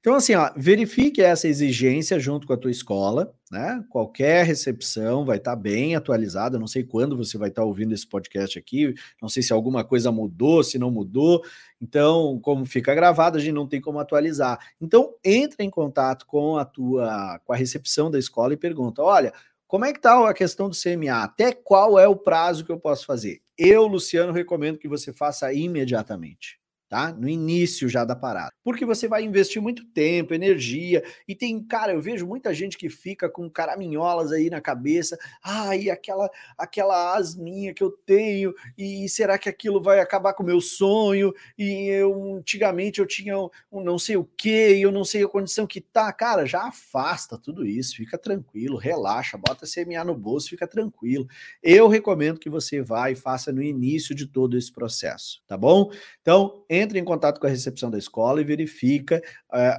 Então, 0.00 0.14
assim, 0.14 0.34
ó, 0.34 0.50
verifique 0.54 1.22
essa 1.22 1.48
exigência 1.48 2.20
junto 2.20 2.46
com 2.46 2.52
a 2.52 2.58
tua 2.58 2.70
escola, 2.70 3.34
né? 3.50 3.82
Qualquer 3.88 4.44
recepção 4.44 5.24
vai 5.24 5.38
estar 5.38 5.56
tá 5.56 5.56
bem 5.56 5.96
atualizada. 5.96 6.58
Não 6.58 6.66
sei 6.66 6.84
quando 6.84 7.16
você 7.16 7.38
vai 7.38 7.48
estar 7.48 7.62
tá 7.62 7.66
ouvindo 7.66 7.94
esse 7.94 8.06
podcast 8.06 8.58
aqui, 8.58 8.94
não 9.20 9.30
sei 9.30 9.42
se 9.42 9.52
alguma 9.52 9.82
coisa 9.84 10.12
mudou, 10.12 10.62
se 10.62 10.78
não 10.78 10.90
mudou. 10.90 11.42
Então, 11.80 12.38
como 12.42 12.66
fica 12.66 12.94
gravado, 12.94 13.38
a 13.38 13.40
gente 13.40 13.52
não 13.52 13.66
tem 13.66 13.80
como 13.80 13.98
atualizar. 13.98 14.58
Então, 14.78 15.14
entra 15.24 15.64
em 15.64 15.70
contato 15.70 16.26
com 16.26 16.58
a 16.58 16.66
tua 16.66 17.40
com 17.44 17.52
a 17.52 17.56
recepção 17.56 18.10
da 18.10 18.18
escola 18.18 18.52
e 18.52 18.58
pergunta: 18.58 19.02
olha 19.02 19.32
como 19.68 19.84
é 19.84 19.92
que 19.92 19.98
está 19.98 20.28
a 20.28 20.34
questão 20.34 20.68
do 20.68 20.74
CMA? 20.74 21.22
Até 21.22 21.52
qual 21.52 21.98
é 21.98 22.08
o 22.08 22.16
prazo 22.16 22.64
que 22.64 22.72
eu 22.72 22.80
posso 22.80 23.04
fazer? 23.04 23.42
Eu, 23.56 23.86
Luciano, 23.86 24.32
recomendo 24.32 24.78
que 24.78 24.88
você 24.88 25.12
faça 25.12 25.52
imediatamente. 25.52 26.58
Tá? 26.88 27.12
No 27.12 27.28
início 27.28 27.88
já 27.88 28.04
da 28.04 28.16
parada. 28.16 28.52
Porque 28.64 28.84
você 28.84 29.06
vai 29.06 29.22
investir 29.22 29.60
muito 29.60 29.84
tempo, 29.86 30.34
energia, 30.34 31.04
e 31.26 31.34
tem, 31.34 31.62
cara, 31.62 31.92
eu 31.92 32.00
vejo 32.00 32.26
muita 32.26 32.54
gente 32.54 32.78
que 32.78 32.88
fica 32.88 33.28
com 33.28 33.48
caraminholas 33.50 34.32
aí 34.32 34.48
na 34.48 34.60
cabeça, 34.60 35.18
ah, 35.42 35.76
e 35.76 35.90
aquela 35.90 36.30
aquela 36.56 37.16
asminha 37.16 37.74
que 37.74 37.82
eu 37.82 37.90
tenho, 37.90 38.54
e 38.76 39.08
será 39.08 39.38
que 39.38 39.48
aquilo 39.48 39.82
vai 39.82 40.00
acabar 40.00 40.32
com 40.32 40.42
o 40.42 40.46
meu 40.46 40.60
sonho? 40.60 41.32
E 41.56 41.88
eu 41.88 42.36
antigamente 42.36 43.00
eu 43.00 43.06
tinha 43.06 43.38
um, 43.38 43.48
um 43.70 43.82
não 43.82 43.98
sei 43.98 44.16
o 44.16 44.24
que, 44.24 44.80
eu 44.80 44.90
não 44.90 45.04
sei 45.04 45.22
a 45.24 45.28
condição 45.28 45.66
que 45.66 45.80
tá, 45.80 46.12
cara, 46.12 46.46
já 46.46 46.66
afasta 46.66 47.36
tudo 47.38 47.66
isso, 47.66 47.96
fica 47.96 48.16
tranquilo, 48.16 48.76
relaxa, 48.76 49.36
bota 49.36 49.66
CMA 49.66 50.04
no 50.04 50.14
bolso, 50.14 50.48
fica 50.48 50.66
tranquilo. 50.66 51.26
Eu 51.62 51.88
recomendo 51.88 52.38
que 52.38 52.48
você 52.50 52.80
vá 52.80 53.10
e 53.10 53.14
faça 53.14 53.52
no 53.52 53.62
início 53.62 54.14
de 54.14 54.26
todo 54.26 54.56
esse 54.56 54.72
processo, 54.72 55.42
tá 55.46 55.56
bom? 55.56 55.90
Então, 56.22 56.64
entre 56.78 56.98
em 56.98 57.04
contato 57.04 57.40
com 57.40 57.46
a 57.46 57.50
recepção 57.50 57.90
da 57.90 57.98
escola 57.98 58.40
e 58.40 58.44
verifica 58.44 59.22
é, 59.52 59.78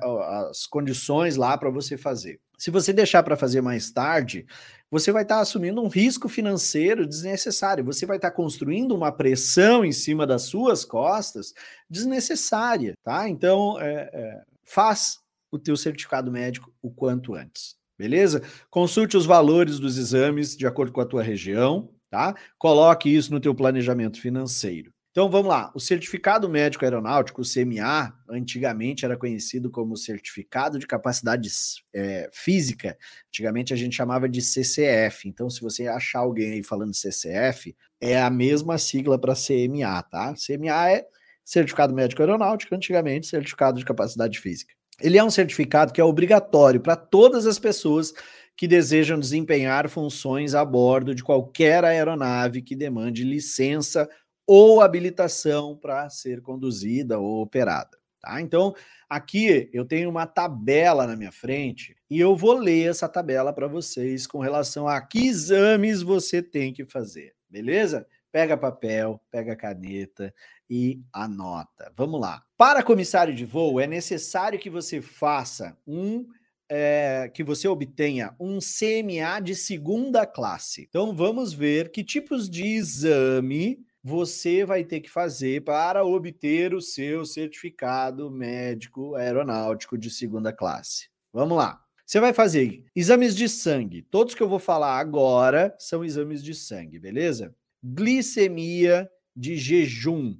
as 0.49 0.65
condições 0.65 1.35
lá 1.35 1.57
para 1.57 1.69
você 1.69 1.97
fazer. 1.97 2.39
Se 2.57 2.69
você 2.69 2.91
deixar 2.91 3.23
para 3.23 3.37
fazer 3.37 3.61
mais 3.61 3.89
tarde, 3.89 4.45
você 4.91 5.11
vai 5.11 5.23
estar 5.23 5.35
tá 5.35 5.41
assumindo 5.41 5.81
um 5.81 5.87
risco 5.87 6.27
financeiro 6.27 7.07
desnecessário. 7.07 7.85
Você 7.85 8.05
vai 8.05 8.17
estar 8.17 8.31
tá 8.31 8.35
construindo 8.35 8.93
uma 8.93 9.11
pressão 9.11 9.85
em 9.85 9.91
cima 9.91 10.27
das 10.27 10.43
suas 10.43 10.83
costas 10.83 11.53
desnecessária, 11.89 12.95
tá? 13.03 13.29
Então, 13.29 13.79
é, 13.79 14.09
é, 14.11 14.41
faz 14.65 15.19
o 15.51 15.57
teu 15.57 15.77
certificado 15.77 16.31
médico 16.31 16.71
o 16.81 16.91
quanto 16.91 17.33
antes, 17.33 17.75
beleza? 17.97 18.41
Consulte 18.69 19.15
os 19.15 19.25
valores 19.25 19.79
dos 19.79 19.97
exames 19.97 20.55
de 20.55 20.67
acordo 20.67 20.91
com 20.91 21.01
a 21.01 21.05
tua 21.05 21.23
região, 21.23 21.89
tá? 22.09 22.35
Coloque 22.57 23.09
isso 23.09 23.31
no 23.31 23.39
teu 23.39 23.55
planejamento 23.55 24.19
financeiro. 24.19 24.91
Então 25.19 25.29
vamos 25.29 25.49
lá, 25.49 25.69
o 25.75 25.81
certificado 25.81 26.47
médico 26.47 26.85
aeronáutico, 26.85 27.41
o 27.41 27.43
CMA, 27.43 28.17
antigamente 28.29 29.03
era 29.03 29.17
conhecido 29.17 29.69
como 29.69 29.97
certificado 29.97 30.79
de 30.79 30.87
capacidade 30.87 31.49
é, 31.93 32.29
física. 32.31 32.97
Antigamente 33.27 33.73
a 33.73 33.75
gente 33.75 33.97
chamava 33.97 34.29
de 34.29 34.41
CCF. 34.41 35.27
Então, 35.27 35.49
se 35.49 35.59
você 35.59 35.87
achar 35.87 36.19
alguém 36.19 36.53
aí 36.53 36.63
falando 36.63 36.95
CCF, 36.95 37.75
é 37.99 38.17
a 38.17 38.29
mesma 38.29 38.77
sigla 38.77 39.19
para 39.19 39.33
CMA, 39.33 40.01
tá? 40.03 40.33
CMA 40.35 40.89
é 40.89 41.05
certificado 41.43 41.93
médico 41.93 42.21
aeronáutico, 42.21 42.73
antigamente 42.73 43.27
certificado 43.27 43.77
de 43.77 43.83
capacidade 43.83 44.39
física. 44.39 44.73
Ele 45.01 45.17
é 45.17 45.23
um 45.23 45.29
certificado 45.29 45.91
que 45.91 45.99
é 45.99 46.03
obrigatório 46.05 46.79
para 46.79 46.95
todas 46.95 47.45
as 47.45 47.59
pessoas 47.59 48.13
que 48.55 48.69
desejam 48.69 49.19
desempenhar 49.19 49.89
funções 49.89 50.55
a 50.55 50.63
bordo 50.63 51.13
de 51.13 51.25
qualquer 51.25 51.83
aeronave 51.83 52.61
que 52.61 52.73
demande 52.73 53.25
licença 53.25 54.09
ou 54.51 54.81
habilitação 54.81 55.77
para 55.77 56.09
ser 56.09 56.41
conduzida 56.41 57.19
ou 57.19 57.43
operada. 57.43 57.99
Tá? 58.19 58.41
Então, 58.41 58.73
aqui 59.07 59.69
eu 59.71 59.85
tenho 59.85 60.09
uma 60.09 60.25
tabela 60.25 61.05
na 61.05 61.15
minha 61.15 61.31
frente 61.31 61.95
e 62.09 62.19
eu 62.19 62.35
vou 62.35 62.53
ler 62.53 62.89
essa 62.89 63.07
tabela 63.07 63.53
para 63.53 63.67
vocês 63.67 64.25
com 64.25 64.39
relação 64.39 64.87
a 64.87 64.99
que 65.01 65.27
exames 65.27 66.01
você 66.01 66.41
tem 66.41 66.73
que 66.73 66.83
fazer, 66.83 67.35
beleza? 67.47 68.07
Pega 68.31 68.57
papel, 68.57 69.21
pega 69.29 69.55
caneta 69.55 70.33
e 70.67 70.99
anota. 71.13 71.93
Vamos 71.95 72.19
lá. 72.19 72.43
Para 72.57 72.81
comissário 72.81 73.35
de 73.35 73.45
voo, 73.45 73.79
é 73.79 73.85
necessário 73.85 74.57
que 74.57 74.69
você 74.69 74.99
faça 74.99 75.77
um 75.85 76.25
é, 76.67 77.29
que 77.31 77.43
você 77.43 77.67
obtenha 77.67 78.35
um 78.39 78.57
CMA 78.57 79.39
de 79.43 79.53
segunda 79.53 80.25
classe. 80.25 80.87
Então 80.89 81.15
vamos 81.15 81.53
ver 81.53 81.91
que 81.91 82.03
tipos 82.03 82.49
de 82.49 82.65
exame 82.65 83.87
você 84.03 84.63
vai 84.63 84.83
ter 84.83 85.01
que 85.01 85.09
fazer 85.09 85.63
para 85.63 86.05
obter 86.05 86.73
o 86.73 86.81
seu 86.81 87.25
certificado 87.25 88.31
médico 88.31 89.15
aeronáutico 89.15 89.97
de 89.97 90.09
segunda 90.09 90.53
classe. 90.53 91.09
Vamos 91.33 91.57
lá. 91.57 91.83
Você 92.05 92.19
vai 92.19 92.33
fazer 92.33 92.85
exames 92.95 93.35
de 93.35 93.47
sangue. 93.47 94.01
Todos 94.01 94.33
que 94.33 94.41
eu 94.41 94.49
vou 94.49 94.57
falar 94.57 94.97
agora 94.97 95.75
são 95.77 96.03
exames 96.03 96.43
de 96.43 96.55
sangue, 96.55 96.97
beleza? 96.97 97.53
Glicemia 97.83 99.09
de 99.35 99.55
jejum 99.55 100.35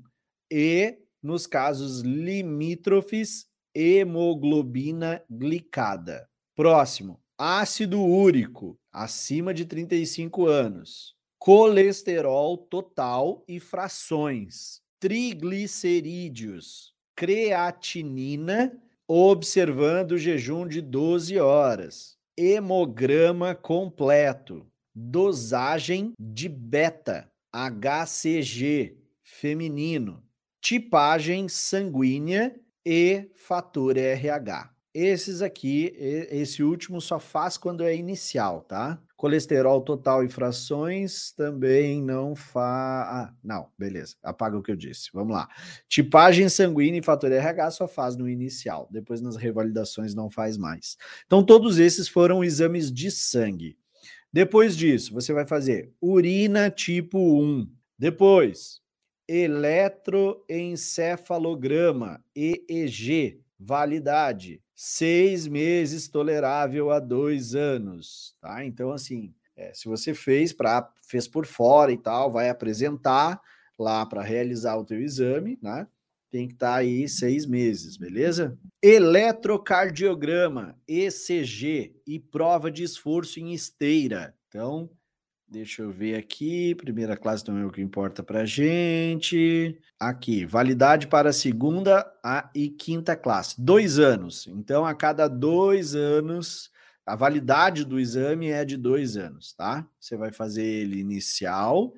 e, 0.52 0.98
nos 1.22 1.46
casos 1.46 2.02
limítrofes, 2.02 3.46
hemoglobina 3.76 5.24
glicada. 5.30 6.28
Próximo, 6.56 7.22
ácido 7.38 8.02
úrico, 8.02 8.80
acima 8.92 9.54
de 9.54 9.66
35 9.66 10.48
anos 10.48 11.19
colesterol 11.40 12.58
total 12.58 13.44
e 13.48 13.60
frações, 13.62 14.82
triglicerídeos, 15.00 16.94
creatinina, 17.16 18.78
observando 19.08 20.12
o 20.12 20.18
jejum 20.18 20.68
de 20.68 20.82
12 20.82 21.40
horas, 21.40 22.18
hemograma 22.38 23.56
completo, 23.56 24.68
dosagem 24.94 26.12
de 26.20 26.50
beta, 26.50 27.32
HCG 27.52 28.98
feminino, 29.24 30.22
tipagem 30.62 31.48
sanguínea 31.48 32.54
e 32.86 33.32
fator 33.34 33.98
RH. 33.98 34.76
Esses 34.92 35.44
aqui, 35.44 35.94
esse 36.32 36.64
último 36.64 37.00
só 37.00 37.20
faz 37.20 37.58
quando 37.58 37.84
é 37.84 37.96
inicial, 37.96 38.62
tá? 38.62 39.00
Colesterol 39.16 39.82
total 39.82 40.24
e 40.24 40.30
frações 40.30 41.32
também 41.34 42.02
não 42.02 42.36
faz. 42.36 43.08
Ah, 43.08 43.32
não, 43.44 43.70
beleza. 43.78 44.16
Apaga 44.24 44.58
o 44.58 44.64
que 44.64 44.72
eu 44.72 44.76
disse. 44.76 45.10
Vamos 45.14 45.36
lá. 45.36 45.48
Tipagem 45.88 46.50
sanguínea 46.50 47.00
e 47.00 47.04
fator 47.04 47.32
RH 47.32 47.70
só 47.72 47.88
faz 47.88 48.16
no 48.16 48.28
inicial. 48.28 48.88
Depois 48.90 49.22
nas 49.22 49.36
revalidações 49.36 50.16
não 50.16 50.28
faz 50.30 50.58
mais. 50.58 50.98
Então, 51.28 51.46
todos 51.46 51.78
esses 51.78 52.08
foram 52.08 52.44
exames 52.44 52.92
de 52.92 53.12
sangue. 53.12 53.78
Depois 54.34 54.76
disso, 54.76 55.14
você 55.14 55.32
vai 55.34 55.46
fazer 55.46 55.94
urina 56.02 56.72
tipo 56.72 57.20
1. 57.20 57.70
Depois, 57.98 58.80
eletroencefalograma, 59.28 62.24
EEG, 62.36 63.42
validade 63.60 64.62
seis 64.74 65.46
meses 65.46 66.08
tolerável 66.08 66.90
a 66.90 67.00
dois 67.00 67.54
anos, 67.54 68.34
tá? 68.40 68.64
Então, 68.64 68.92
assim, 68.92 69.34
é, 69.58 69.74
se 69.74 69.90
você 69.90 70.14
fez 70.14 70.54
para 70.54 70.90
fez 71.06 71.28
por 71.28 71.46
fora 71.46 71.92
e 71.92 71.98
tal, 71.98 72.32
vai 72.32 72.50
apresentar 72.50 73.42
lá 73.78 74.06
para 74.06 74.22
realizar 74.22 74.78
o 74.78 74.86
teu 74.86 75.02
exame, 75.02 75.60
né? 75.62 75.86
Tem 76.32 76.48
que 76.48 76.54
estar 76.54 76.74
tá 76.74 76.78
aí 76.78 77.10
seis 77.10 77.46
meses, 77.46 77.98
beleza? 77.98 78.58
Eletrocardiograma, 78.82 80.80
ECG 80.88 81.96
e 82.08 82.20
prova 82.20 82.72
de 82.72 82.84
esforço 82.84 83.40
em 83.40 83.52
esteira. 83.52 84.34
Então, 84.48 84.90
Deixa 85.52 85.82
eu 85.82 85.90
ver 85.90 86.14
aqui. 86.14 86.76
Primeira 86.76 87.18
classe 87.18 87.48
não 87.48 87.58
é 87.58 87.66
o 87.66 87.72
que 87.72 87.82
importa 87.82 88.22
para 88.22 88.46
gente. 88.46 89.76
Aqui, 90.00 90.46
validade 90.46 91.08
para 91.08 91.34
segunda 91.34 92.06
a 92.24 92.52
e 92.54 92.70
quinta 92.70 93.16
classe. 93.16 93.60
Dois 93.60 93.98
anos. 93.98 94.46
Então, 94.46 94.86
a 94.86 94.94
cada 94.94 95.28
dois 95.28 95.96
anos, 95.96 96.70
a 97.04 97.16
validade 97.16 97.84
do 97.84 98.00
exame 98.00 98.50
é 98.50 98.64
de 98.64 98.78
dois 98.78 99.18
anos, 99.18 99.52
tá? 99.54 99.88
Você 100.00 100.16
vai 100.16 100.32
fazer 100.32 100.64
ele 100.64 101.00
inicial. 101.00 101.96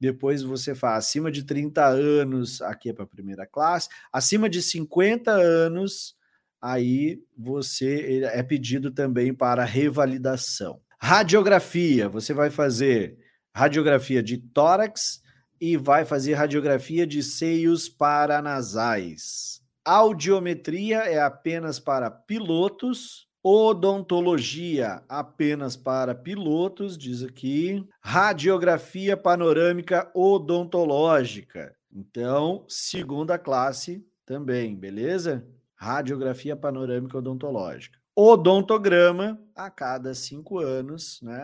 Depois 0.00 0.42
você 0.42 0.74
faz 0.74 1.04
acima 1.04 1.30
de 1.30 1.42
30 1.42 1.84
anos, 1.84 2.62
aqui 2.62 2.88
é 2.88 2.94
para 2.94 3.04
a 3.04 3.08
primeira 3.08 3.46
classe. 3.46 3.90
Acima 4.10 4.48
de 4.48 4.62
50 4.62 5.30
anos, 5.30 6.16
aí 6.58 7.22
você 7.36 8.22
é 8.32 8.42
pedido 8.42 8.90
também 8.90 9.34
para 9.34 9.62
revalidação. 9.62 10.80
Radiografia, 11.00 12.08
você 12.08 12.34
vai 12.34 12.50
fazer 12.50 13.16
radiografia 13.54 14.22
de 14.22 14.36
tórax 14.36 15.22
e 15.60 15.76
vai 15.76 16.04
fazer 16.04 16.34
radiografia 16.34 17.06
de 17.06 17.22
seios 17.22 17.88
paranasais. 17.88 19.62
Audiometria 19.84 20.98
é 20.98 21.20
apenas 21.20 21.78
para 21.78 22.10
pilotos. 22.10 23.26
Odontologia 23.40 25.00
apenas 25.08 25.76
para 25.76 26.14
pilotos, 26.14 26.98
diz 26.98 27.22
aqui. 27.22 27.86
Radiografia 28.02 29.16
panorâmica 29.16 30.10
odontológica. 30.12 31.72
Então, 31.90 32.66
segunda 32.68 33.38
classe 33.38 34.04
também, 34.26 34.76
beleza? 34.76 35.46
Radiografia 35.76 36.56
panorâmica 36.56 37.16
odontológica 37.16 37.98
odontograma 38.20 39.40
a 39.54 39.70
cada 39.70 40.12
cinco 40.12 40.58
anos, 40.58 41.20
né, 41.22 41.40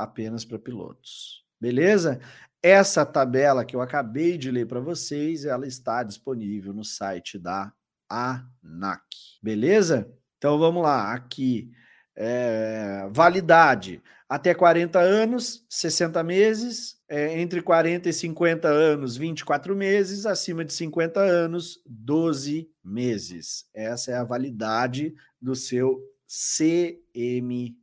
apenas 0.00 0.42
para 0.42 0.58
pilotos. 0.58 1.44
Beleza? 1.60 2.18
Essa 2.62 3.04
tabela 3.04 3.62
que 3.62 3.76
eu 3.76 3.82
acabei 3.82 4.38
de 4.38 4.50
ler 4.50 4.66
para 4.66 4.80
vocês, 4.80 5.44
ela 5.44 5.66
está 5.66 6.02
disponível 6.02 6.72
no 6.72 6.82
site 6.82 7.38
da 7.38 7.70
ANAC. 8.08 9.04
Beleza? 9.42 10.10
Então 10.38 10.58
vamos 10.58 10.82
lá, 10.82 11.12
aqui. 11.12 11.70
É, 12.16 13.06
validade 13.12 14.02
até 14.26 14.54
40 14.54 14.98
anos, 14.98 15.64
60 15.68 16.22
meses, 16.22 16.96
é, 17.06 17.38
entre 17.38 17.60
40 17.60 18.08
e 18.08 18.12
50 18.14 18.66
anos, 18.66 19.16
24 19.16 19.76
meses, 19.76 20.24
acima 20.24 20.64
de 20.64 20.72
50 20.72 21.20
anos, 21.20 21.82
12 21.86 22.70
meses. 22.82 23.66
Essa 23.74 24.12
é 24.12 24.16
a 24.16 24.24
validade 24.24 25.14
do 25.40 25.54
seu 25.54 26.02
CMA. 26.26 27.74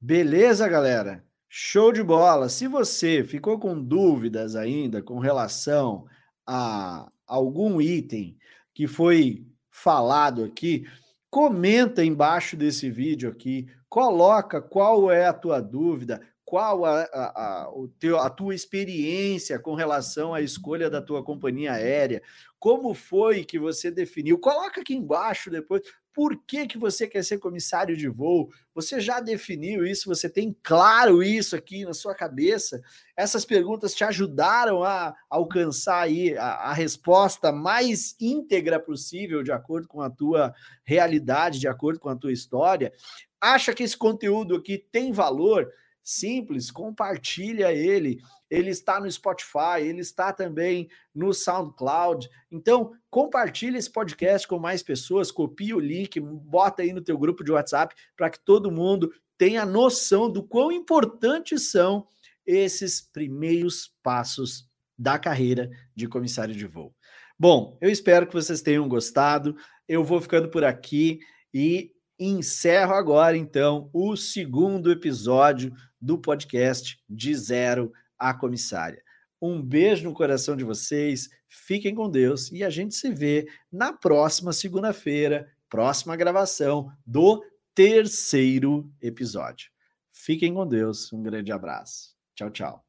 Beleza, 0.00 0.68
galera? 0.68 1.24
Show 1.48 1.92
de 1.92 2.02
bola! 2.02 2.48
Se 2.48 2.66
você 2.66 3.24
ficou 3.24 3.58
com 3.58 3.80
dúvidas 3.80 4.56
ainda 4.56 5.02
com 5.02 5.18
relação 5.18 6.06
a 6.46 7.10
algum 7.26 7.80
item 7.80 8.36
que 8.74 8.86
foi 8.86 9.46
falado 9.70 10.44
aqui, 10.44 10.86
comenta 11.30 12.04
embaixo 12.04 12.56
desse 12.56 12.90
vídeo 12.90 13.30
aqui, 13.30 13.66
coloca 13.88 14.60
qual 14.60 15.10
é 15.10 15.26
a 15.26 15.32
tua 15.32 15.60
dúvida, 15.60 16.20
qual 16.44 16.84
a, 16.84 17.02
a, 17.02 17.64
a, 17.64 17.70
o 17.74 17.88
teu, 17.88 18.18
a 18.18 18.30
tua 18.30 18.54
experiência 18.54 19.58
com 19.58 19.74
relação 19.74 20.32
à 20.32 20.40
escolha 20.40 20.88
da 20.88 21.02
tua 21.02 21.22
companhia 21.22 21.72
aérea, 21.72 22.22
como 22.58 22.94
foi 22.94 23.44
que 23.44 23.58
você 23.58 23.90
definiu, 23.90 24.38
coloca 24.38 24.80
aqui 24.80 24.94
embaixo 24.94 25.50
depois, 25.50 25.82
por 26.16 26.34
que, 26.46 26.66
que 26.66 26.78
você 26.78 27.06
quer 27.06 27.22
ser 27.22 27.36
comissário 27.36 27.94
de 27.94 28.08
voo? 28.08 28.50
Você 28.74 28.98
já 29.00 29.20
definiu 29.20 29.86
isso? 29.86 30.08
Você 30.08 30.30
tem 30.30 30.56
claro 30.62 31.22
isso 31.22 31.54
aqui 31.54 31.84
na 31.84 31.92
sua 31.92 32.14
cabeça? 32.14 32.80
Essas 33.14 33.44
perguntas 33.44 33.94
te 33.94 34.02
ajudaram 34.02 34.82
a 34.82 35.14
alcançar 35.28 36.00
aí 36.00 36.34
a, 36.38 36.70
a 36.70 36.72
resposta 36.72 37.52
mais 37.52 38.16
íntegra 38.18 38.80
possível, 38.80 39.42
de 39.42 39.52
acordo 39.52 39.86
com 39.86 40.00
a 40.00 40.08
tua 40.08 40.54
realidade, 40.84 41.60
de 41.60 41.68
acordo 41.68 42.00
com 42.00 42.08
a 42.08 42.16
tua 42.16 42.32
história? 42.32 42.94
Acha 43.38 43.74
que 43.74 43.82
esse 43.82 43.98
conteúdo 43.98 44.56
aqui 44.56 44.78
tem 44.90 45.12
valor? 45.12 45.70
Simples, 46.06 46.70
compartilha 46.70 47.72
ele. 47.72 48.20
Ele 48.48 48.70
está 48.70 49.00
no 49.00 49.10
Spotify, 49.10 49.80
ele 49.80 50.00
está 50.00 50.32
também 50.32 50.88
no 51.12 51.34
SoundCloud. 51.34 52.28
Então, 52.48 52.92
compartilha 53.10 53.76
esse 53.76 53.90
podcast 53.90 54.46
com 54.46 54.56
mais 54.56 54.84
pessoas, 54.84 55.32
copia 55.32 55.76
o 55.76 55.80
link, 55.80 56.20
bota 56.20 56.82
aí 56.82 56.92
no 56.92 57.02
teu 57.02 57.18
grupo 57.18 57.42
de 57.42 57.50
WhatsApp 57.50 57.92
para 58.16 58.30
que 58.30 58.38
todo 58.38 58.70
mundo 58.70 59.12
tenha 59.36 59.66
noção 59.66 60.30
do 60.30 60.44
quão 60.44 60.70
importantes 60.70 61.72
são 61.72 62.06
esses 62.46 63.00
primeiros 63.00 63.92
passos 64.00 64.68
da 64.96 65.18
carreira 65.18 65.68
de 65.94 66.06
comissário 66.06 66.54
de 66.54 66.66
voo. 66.66 66.94
Bom, 67.36 67.76
eu 67.80 67.90
espero 67.90 68.28
que 68.28 68.32
vocês 68.32 68.62
tenham 68.62 68.88
gostado. 68.88 69.56
Eu 69.88 70.04
vou 70.04 70.20
ficando 70.20 70.48
por 70.48 70.64
aqui 70.64 71.18
e 71.52 71.90
encerro 72.18 72.94
agora 72.94 73.36
então 73.36 73.90
o 73.92 74.16
segundo 74.16 74.90
episódio 74.90 75.72
do 76.00 76.18
podcast 76.18 76.98
De 77.08 77.34
Zero 77.34 77.92
a 78.18 78.32
Comissária. 78.32 79.02
Um 79.40 79.62
beijo 79.62 80.04
no 80.04 80.14
coração 80.14 80.56
de 80.56 80.64
vocês, 80.64 81.28
fiquem 81.48 81.94
com 81.94 82.10
Deus 82.10 82.50
e 82.50 82.64
a 82.64 82.70
gente 82.70 82.94
se 82.94 83.10
vê 83.10 83.46
na 83.70 83.92
próxima 83.92 84.52
segunda-feira, 84.52 85.46
próxima 85.68 86.16
gravação 86.16 86.90
do 87.06 87.44
terceiro 87.74 88.90
episódio. 89.00 89.70
Fiquem 90.10 90.54
com 90.54 90.66
Deus, 90.66 91.12
um 91.12 91.22
grande 91.22 91.52
abraço. 91.52 92.16
Tchau, 92.34 92.50
tchau. 92.50 92.85